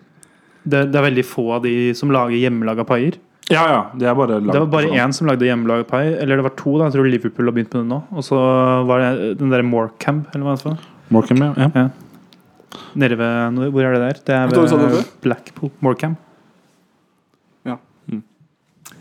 [0.65, 3.19] det, det er veldig få av de som lager hjemmelaga paier.
[3.51, 3.81] Ja, ja.
[3.99, 6.05] Det er bare Det var bare én som lagde hjemmelaga pai.
[6.15, 6.89] Eller det var to, da.
[6.89, 8.01] Jeg tror Liverpool har begynt med det nå.
[8.15, 8.39] Og så
[8.89, 10.85] var det den derre Morecamp, eller hva det var.
[11.13, 11.69] Morecamp, ja.
[11.75, 11.89] ja.
[12.97, 14.21] Nede ved Hvor er det der?
[14.27, 15.11] Det er ved?
[15.25, 15.73] Blackpool.
[15.85, 16.21] Morecambe.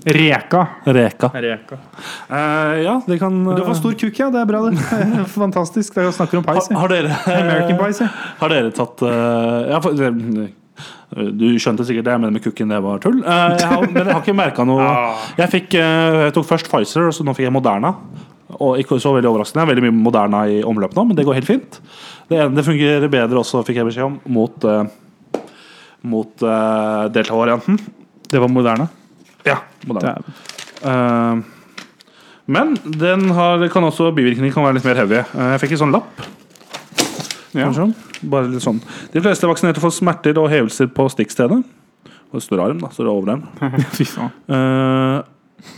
[0.06, 0.68] Reka.
[0.84, 1.28] Reka.
[1.34, 1.78] Reka.
[2.26, 4.30] Uh, ja, det kan Du får stor kukk, ja.
[4.34, 4.80] Det er bra, det.
[5.36, 5.94] Fantastisk.
[5.94, 6.70] Det er å snakke om har, pies.
[6.72, 6.80] jeg.
[6.82, 8.02] har dere American pies.
[8.40, 10.50] Har dere tatt uh, ja, for, det-
[11.38, 13.20] Du skjønte sikkert det jeg mener med kukken, det var tull.
[13.22, 14.86] Eh, jeg har, men jeg har ikke merka noe.
[15.42, 17.92] Jeg, fikk, jeg tok først Pfizer, og så nå fikk jeg Moderna.
[18.58, 19.60] Og ikke så veldig overraskende.
[19.60, 21.78] Jeg har veldig mye Moderna i omløp nå, men det går helt fint.
[22.32, 24.68] Det, ene, det fungerer bedre også, fikk jeg beskjed om, mot,
[26.16, 26.48] mot
[27.12, 27.78] delta-varianten.
[28.32, 28.88] Det var moderne.
[29.48, 30.16] Ja, moderne.
[30.22, 31.42] Det er- Eh,
[32.52, 35.20] men den har, kan også bivirkninger kan være litt mer heavy.
[35.36, 36.24] Uh, jeg fikk en sånn lapp.
[37.54, 37.68] Ja.
[38.32, 38.82] Bare litt sånn.
[39.14, 41.60] De fleste vaksinerte får smerter og hevelser på stikkstedet.
[42.32, 42.90] Og det står arm, da.
[42.96, 43.46] Står det over den.
[44.50, 45.22] uh.
[45.22, 45.22] Eh,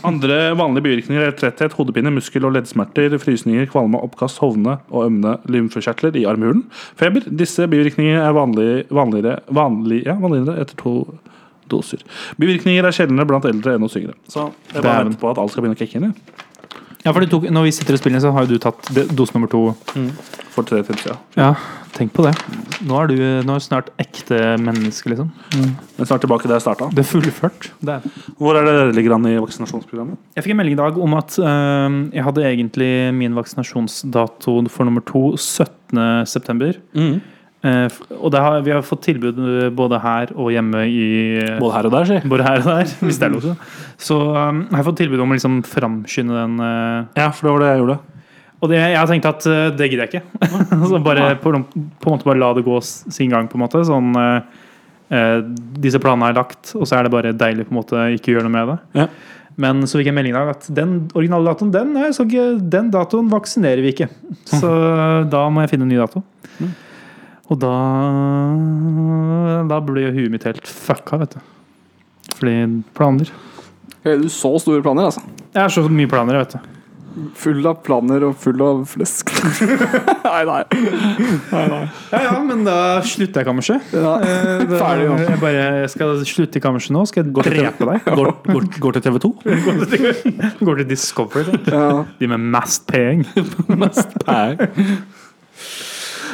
[0.08, 5.36] andre vanlige bivirkninger er tretthet, hodepine, muskel- og leddsmerter, frysninger, kvalme, oppkast, hovne og ømne
[5.50, 6.64] lymfekjertler i armhulen.
[6.96, 7.26] Feber.
[7.28, 10.94] Disse bivirkningene er vanlig, vanligere, vanlig, ja, vanligere etter to
[11.72, 12.02] doser.
[12.40, 14.16] Bivirkninger er sjeldnere blant eldre enn hos yngre.
[14.30, 16.10] Så jeg bare venter på at alt skal begynne å kicke inn.
[16.10, 16.44] jeg.
[17.04, 19.34] Ja, for det tok, når vi sitter og spiller, så har jo du tatt dose
[19.36, 19.66] nummer to.
[20.54, 21.18] For tre til siden.
[21.36, 21.50] Ja,
[21.96, 22.32] tenk på det.
[22.86, 25.32] Nå er du nå er du snart ekte menneske, liksom.
[25.52, 26.88] Men snart tilbake der jeg starta.
[26.94, 27.68] Det er fullført.
[27.84, 28.06] Det er.
[28.38, 30.20] Hvor er det dere ligger an i vaksinasjonsprogrammet?
[30.38, 34.88] Jeg fikk en melding i dag om at øh, jeg hadde egentlig min vaksinasjonsdato for
[34.88, 36.72] nummer to 17.9.
[36.94, 37.18] Uh,
[37.64, 41.04] og det har, vi har fått tilbud øh, både her og hjemme i
[41.62, 42.18] Både her og der, si.
[42.28, 43.46] Både her og der, hvis det er lov.
[43.96, 46.58] Så um, jeg har fått tilbud om å liksom framskynde den.
[47.16, 47.98] Ja, for det var det jeg gjorde.
[48.60, 49.48] og det, jeg tenkt at
[49.78, 50.50] det gidder jeg ikke.
[50.90, 53.84] så bare på, på en måte bare la det gå sin gang, på en måte.
[53.88, 55.40] Sånn øh,
[55.80, 58.48] Disse planene er lagt, og så er det bare deilig på en måte ikke gjøre
[58.48, 58.78] noe med det.
[59.04, 59.08] Ja.
[59.60, 61.92] Men så fikk jeg melding i dag at den originale datoen den,
[62.72, 64.08] den datoen vaksinerer vi ikke.
[64.60, 64.70] Så
[65.30, 66.24] da må jeg finne en ny dato.
[67.54, 67.74] Og da
[69.70, 71.42] Da blir jo huet mitt helt fucka, vet du.
[72.34, 72.54] Fordi
[72.96, 73.30] planer.
[74.04, 75.22] Har du så store planer, altså?
[75.54, 76.70] Jeg har så mye planer, vet du.
[77.38, 79.30] Full av planer og full av flesk.
[80.24, 80.62] nei, nei.
[81.54, 82.74] Ja, ja, men da
[83.06, 83.76] slutter jeg kanskje.
[83.94, 84.16] Ja.
[84.82, 85.18] Ferdig, ja.
[85.28, 87.04] Jeg bare jeg skal slutte i kammerset nå.
[87.06, 88.08] Skal jeg drepe deg?
[88.18, 89.32] Går, går, går til TV 2.
[90.66, 91.60] Går til Discovery.
[91.70, 92.02] Ja.
[92.18, 93.46] De med mest penger.
[93.78, 94.58] mest Ivar,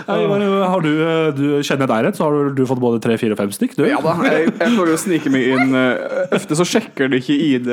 [0.09, 3.17] har du, eh, du Kjenner jeg deg rett, så har du, du fått både tre,
[3.21, 3.77] fire og fem stykk?
[3.79, 3.85] Du?
[3.89, 5.75] Ja da, jeg, jeg prøver å snike meg inn.
[5.77, 7.71] eh, Ofte så sjekker de ikke ID,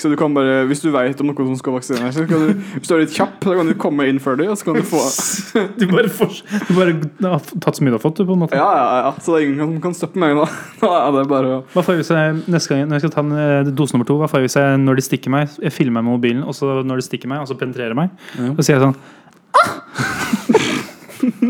[0.00, 2.94] så du kan bare, hvis du vet om noen som skal vaksinere seg, hvis du
[2.96, 5.02] er litt kjapp, så kan du komme inn før dem, og så kan du få
[5.80, 6.96] Du bare, får, du bare
[7.34, 8.58] har tatt så mye du har fått, du, på en måte.
[8.58, 10.44] Ja, ja, ja, så det er ingen som kan stoppe meg nå.
[10.82, 13.14] Da er det bare å Hva får jeg hvis jeg neste gang når jeg skal
[13.16, 14.18] ta en, eh, dose nummer to?
[14.22, 16.54] Hva får jeg hvis jeg når de stikker meg, jeg filmer meg med mobilen, og
[16.56, 18.98] så når de stikker meg, og så penetrerer meg, så sier jeg sånn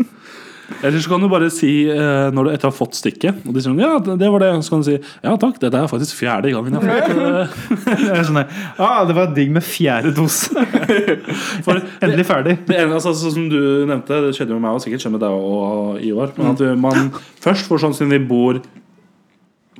[0.83, 3.55] Eller så kan du bare si eh, når du etter å ha fått stikket Og
[3.55, 6.17] de sier ja, det var det Så kan du si ja takk, dette er faktisk
[6.21, 10.53] fjerde gangen jeg har fått ah, Det var digg med fjerde dose.
[12.03, 12.57] Endelig ferdig.
[12.67, 13.59] det ene, altså, som du
[13.89, 16.33] nevnte, det skjedde med meg og sikkert skjer med deg og Ivar.
[16.37, 17.09] Men at man
[17.43, 18.59] først får sånn siden vi bor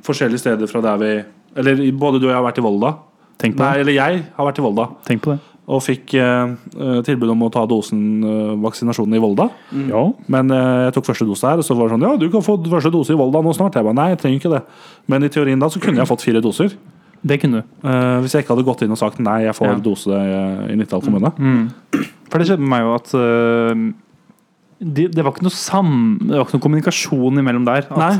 [0.06, 1.12] forskjellige steder fra der vi
[1.60, 2.92] Eller både du og jeg har vært i Volda.
[3.40, 3.84] Tenk på Nei, det.
[3.84, 4.88] eller jeg har vært i Volda.
[5.08, 5.40] Tenk på det.
[5.70, 9.46] Og fikk eh, eh, tilbud om å ta dosen eh, vaksinasjonen i Volda.
[9.86, 10.00] Ja.
[10.32, 12.42] Men eh, jeg tok første dose her, og så var det sånn Ja, du kan
[12.42, 13.76] få første dose i Volda nå snart.
[13.78, 14.62] Jeg bare, nei, jeg trenger ikke det.
[15.12, 16.74] Men i teorien da så kunne jeg fått fire doser.
[17.22, 17.72] Det kunne du.
[17.86, 19.78] eh, hvis jeg ikke hadde gått inn og sagt nei, jeg får Ja.
[19.84, 21.30] dose eh, i Nittedal kommune.
[22.32, 23.82] For det skjedde med meg jo at øh,
[24.80, 25.90] det, det var ikke noe sam...
[26.22, 27.84] Det var ikke noe kommunikasjon imellom der.
[27.90, 28.14] At Nei.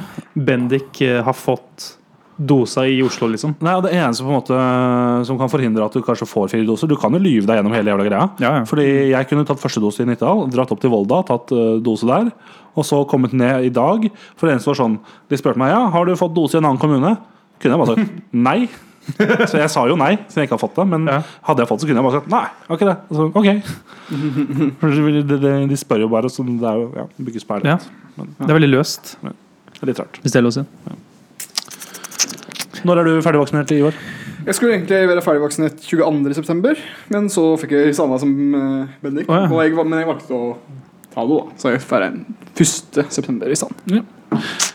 [0.50, 1.94] Bendik har fått
[2.40, 3.52] dosa i Oslo, liksom.
[3.60, 6.64] Nei, og Det eneste på en måte som kan forhindre at du kanskje får fire
[6.64, 8.28] doser Du kan jo lyve deg gjennom hele jævla greia.
[8.40, 8.64] Ja, ja.
[8.64, 12.08] Fordi jeg kunne tatt første dose i Nittedal, dratt opp til Volda, tatt eh, dose
[12.08, 12.30] der.
[12.78, 14.06] Og så kommet ned i dag.
[14.36, 16.70] For det eneste var sånn De spurte meg ja, har du fått dose i en
[16.70, 17.16] annen kommune.
[17.60, 18.60] Kunne jeg bare sagt nei.
[19.50, 20.84] Så jeg sa jo nei, siden jeg ikke har fått det.
[20.86, 21.20] Men Ja.
[21.48, 22.46] hadde jeg fått det, så kunne jeg bare sagt nei.
[22.68, 22.98] har ikke det.
[23.16, 23.48] Så, ok.
[24.80, 27.76] De, de, de, de spør jo bare, så det er jo ja, bygges på Ja.
[27.76, 27.86] ærlighet.
[28.40, 30.18] Det er veldig løst, Det er litt rart.
[30.22, 30.64] hvis det er lov å si.
[32.86, 33.96] Når er du ferdigvaksinert, Ivar?
[34.46, 36.76] Jeg skulle egentlig være ferdigvaksinert 22.9.,
[37.12, 39.28] men så fikk jeg samme som eh, Bendik.
[39.28, 39.50] Oh, ja.
[39.50, 40.54] og jeg, men jeg valgte å
[41.12, 41.58] ta det, da.
[41.60, 42.22] Så jeg får en
[42.56, 43.50] 1.9.
[43.50, 43.84] i stand.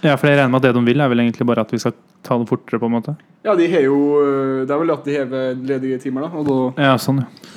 [0.04, 1.80] Ja, for jeg regner med at det de vil, er vel egentlig bare at vi
[1.82, 1.96] skal
[2.26, 3.16] ta det fortere, på en måte.
[3.46, 6.42] Ja, de har jo eh, Det er vel at de hever ledige timer, da.
[6.42, 7.52] Og da Ja, sånn, ja.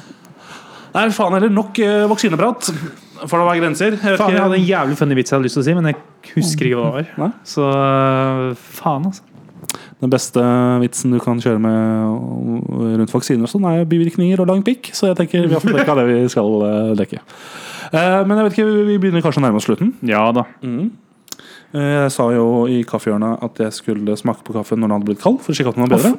[0.94, 1.52] Nei, faen heller.
[1.52, 2.70] Nok eh, vaksineprat.
[3.18, 3.96] For det var grenser.
[3.98, 5.74] Jeg vet Faen, jeg hadde en jævlig funny vits jeg hadde lyst til å si,
[5.76, 5.98] men jeg
[6.36, 7.34] husker ikke hva det var.
[7.46, 9.27] Så øh, faen, altså.
[9.98, 10.42] Den beste
[10.82, 14.92] vitsen du kan kjøre med rundt vaksiner, og sånn er bivirkninger og lang pikk.
[14.94, 17.18] Så jeg tenker vi har fått dekka det vi skal eh, dekke.
[17.90, 19.90] Eh, men jeg vet ikke, vi begynner kanskje å nærme oss slutten.
[20.06, 20.44] Ja da.
[20.62, 20.86] Eh,
[22.04, 25.22] Jeg sa jo i kaffehjørnet at jeg skulle smake på kaffen når den hadde blitt
[25.24, 25.40] kald.
[25.42, 26.14] For å sjekke at den var bedre.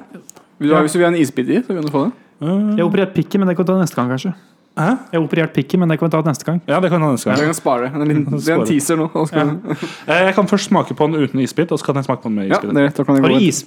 [0.60, 2.14] Hvis du vil ha en isbit i, så kan du få det.
[2.44, 4.36] Eh, Jeg har operert pikken, men det kan du ta neste gang, kanskje.
[4.80, 4.90] Hæ?
[5.12, 6.62] Jeg har operert pikken, men det kan vi ta neste gang.
[6.70, 7.50] Ja, det kan jeg neste Jeg gang.
[7.52, 7.90] kan spare det.
[7.92, 9.08] Er en liten- Det er en teaser nå.
[9.28, 9.60] kan-
[10.08, 12.30] Eh, Jeg kan først smake på den uten isbit, og så kan jeg smake på
[12.32, 12.96] den med Ja, det er rett.
[12.96, 13.66] Da kan jeg Har du is?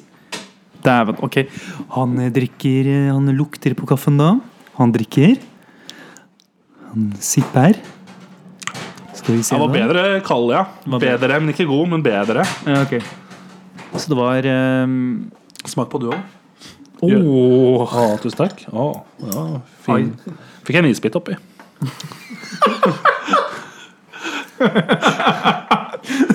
[0.82, 1.36] Dæven, ok.
[1.94, 4.30] Han eh, drikker eh, Han lukter på kaffen da.
[4.78, 5.36] Han drikker.
[6.92, 7.76] Han sipper.
[9.14, 9.86] Skal vi se Den var da.
[9.86, 10.64] bedre kald, ja.
[10.86, 11.18] Bedre.
[11.18, 12.42] Bedre, men ikke god, men bedre.
[12.66, 12.96] Ja, ok.
[13.94, 14.48] Så det var
[14.84, 15.30] um...
[15.68, 16.18] Smak på du òg.
[17.02, 17.92] Åh.
[17.92, 18.64] Å, tusen takk.
[18.72, 20.12] Oh, ja, fin.
[20.62, 21.34] Fikk jeg en isbit oppi.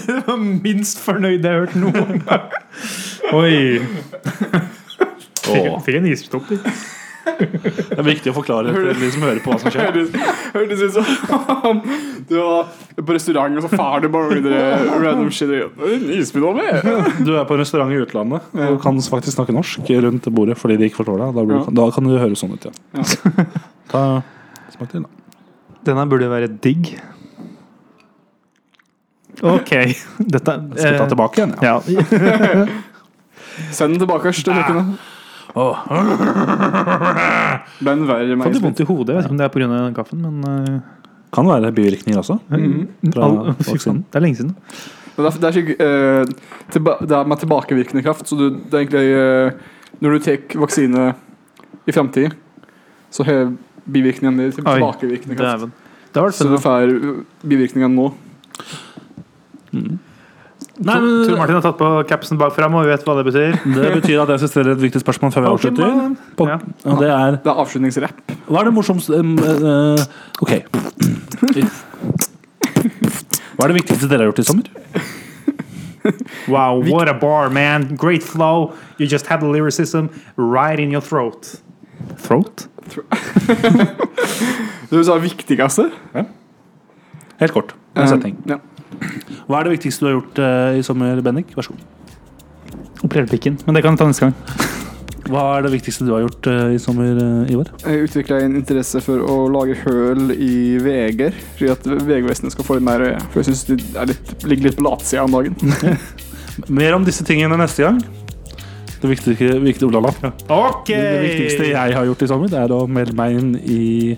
[0.08, 2.46] Det var minst fornøyd jeg har hørt noen gang.
[3.36, 3.80] Oi.
[5.44, 6.58] Fikk, fikk en isbit oppi.
[7.28, 9.98] Det er viktig å forklare til de som hører på hva som skjer.
[10.56, 11.82] Hørtes ut som
[12.30, 12.70] du var
[13.04, 14.40] på restaurant, og så far du bare
[15.04, 15.52] random shit.
[15.52, 15.56] Du
[17.36, 20.88] er på en restaurant i utlandet og kan faktisk snakke norsk rundt bordet fordi de
[20.90, 21.36] ikke forstår deg.
[21.36, 21.76] Da, blir, Ja.
[21.84, 22.74] da kan du høre sånn ut, ja.
[23.92, 24.22] Ta,
[24.74, 25.10] smak til, da.
[25.88, 26.96] Denne burde være digg.
[29.46, 29.72] Ok.
[30.34, 31.54] Dette Skal vi ta tilbake igjen?
[31.62, 31.78] Ja.
[31.88, 32.02] Ja.
[33.74, 34.98] Send den tilbake til kjøkkenet.
[37.82, 38.54] Ble Den verre meg.
[38.54, 39.16] litt vondt i hodet.
[39.16, 39.80] Jeg vet ikke om det er pga.
[39.98, 40.80] kaffen, men uh,
[41.34, 42.38] Kan være bivirkninger også.
[42.50, 42.58] Fy
[43.72, 44.04] vaksinen.
[44.08, 44.54] Det er lenge siden.
[45.18, 46.26] Det er, det, er ikke, eh,
[46.70, 48.28] tilba, det er med tilbakevirkende kraft.
[48.30, 49.52] Så du, det er egentlig uh,
[50.00, 51.08] Når du tar vaksine
[51.88, 52.30] i framtida,
[53.10, 53.48] så har
[53.88, 55.84] bivirkningene dine til tilbakevirkende kraft.
[56.38, 56.94] Så du får
[57.48, 58.12] bivirkningene nå.
[60.78, 63.56] Nei, Tor men, Martin har tatt på capsen bakfra, og vi vet hva det betyr.
[63.78, 65.94] det betyr at jeg skal stille et viktig spørsmål før vi avslutter.
[66.38, 66.58] På, Ja.
[66.86, 68.36] og det er Det er avslutningsrapp.
[68.48, 69.98] Hva er det morsomste um, uh,
[70.42, 70.54] Ok.
[73.58, 74.70] Hva er det viktigste dere har gjort i sommer?
[76.48, 77.96] Wow, what a bar, man.
[77.98, 78.74] Great flow.
[78.98, 80.08] You just had the lyricism
[80.38, 81.60] right in your throat.
[82.24, 82.68] Throat?
[84.88, 85.90] Du sa viktigste?
[87.42, 87.74] Helt kort.
[87.98, 88.38] En setning.
[88.46, 88.58] Um, ja.
[89.48, 91.52] Hva er det viktigste du har gjort uh, i sommer, Bendik?
[91.58, 91.84] Vær så god.
[93.06, 93.58] Operert pikken.
[93.68, 94.36] Men det kan vi ta neste gang.
[95.32, 97.74] Hva er det viktigste du har gjort uh, i sommer, uh, Ivar?
[97.84, 102.78] Jeg utvikla en interesse for å lage høl i veger, slik at Vegvesenet skal få
[102.80, 103.18] litt mer øye.
[103.34, 105.60] For jeg syns det er litt, ligger litt på latsida om dagen.
[106.80, 108.00] Mer om disse tingene neste gang.
[109.02, 110.08] Det viktigste, viktige, Olala.
[110.50, 110.98] okay.
[110.98, 114.18] Det, det viktigste jeg har gjort i sommer, det er å melde meg inn i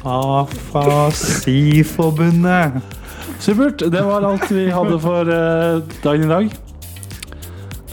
[0.00, 2.72] Afasiforbundet.
[3.40, 3.80] Supert.
[3.92, 6.50] Det var alt vi hadde for uh, dagen i dag.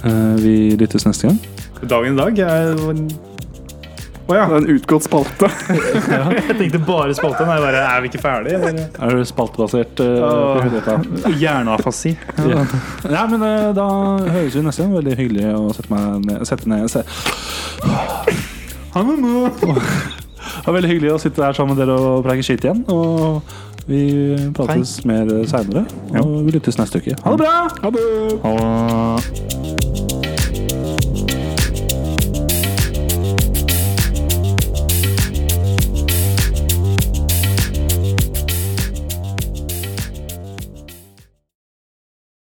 [0.06, 1.40] Uh, vi lyttes neste gang.
[1.84, 2.76] Dagen i dag er
[4.28, 4.44] Å ja.
[4.48, 5.48] Det er en utgått spalte.
[6.36, 7.46] Jeg tenkte bare spalte.
[7.48, 8.60] Nei, bare, er vi ikke ferdige?
[8.60, 8.90] eller?
[9.00, 10.02] Er det spaltebasert?
[10.04, 11.32] Uh.
[11.32, 12.14] Hjerneafasi.
[12.44, 12.66] ja.
[13.08, 13.24] ja.
[13.32, 13.88] men uh, da
[14.26, 14.98] høres vi neste gang.
[15.00, 16.44] Veldig hyggelig å sette meg ned.
[16.50, 17.06] Sette ned se.
[18.98, 22.84] Det var veldig hyggelig å sitte her sammen med dere og preike skitt igjen.
[22.92, 23.40] Og
[23.88, 24.04] vi
[24.58, 25.88] prates mer seinere.
[26.20, 27.16] Og vi lyttes neste uke.
[27.24, 27.60] Ha det bra!
[27.80, 28.08] Ha det!
[28.44, 29.87] Ha det.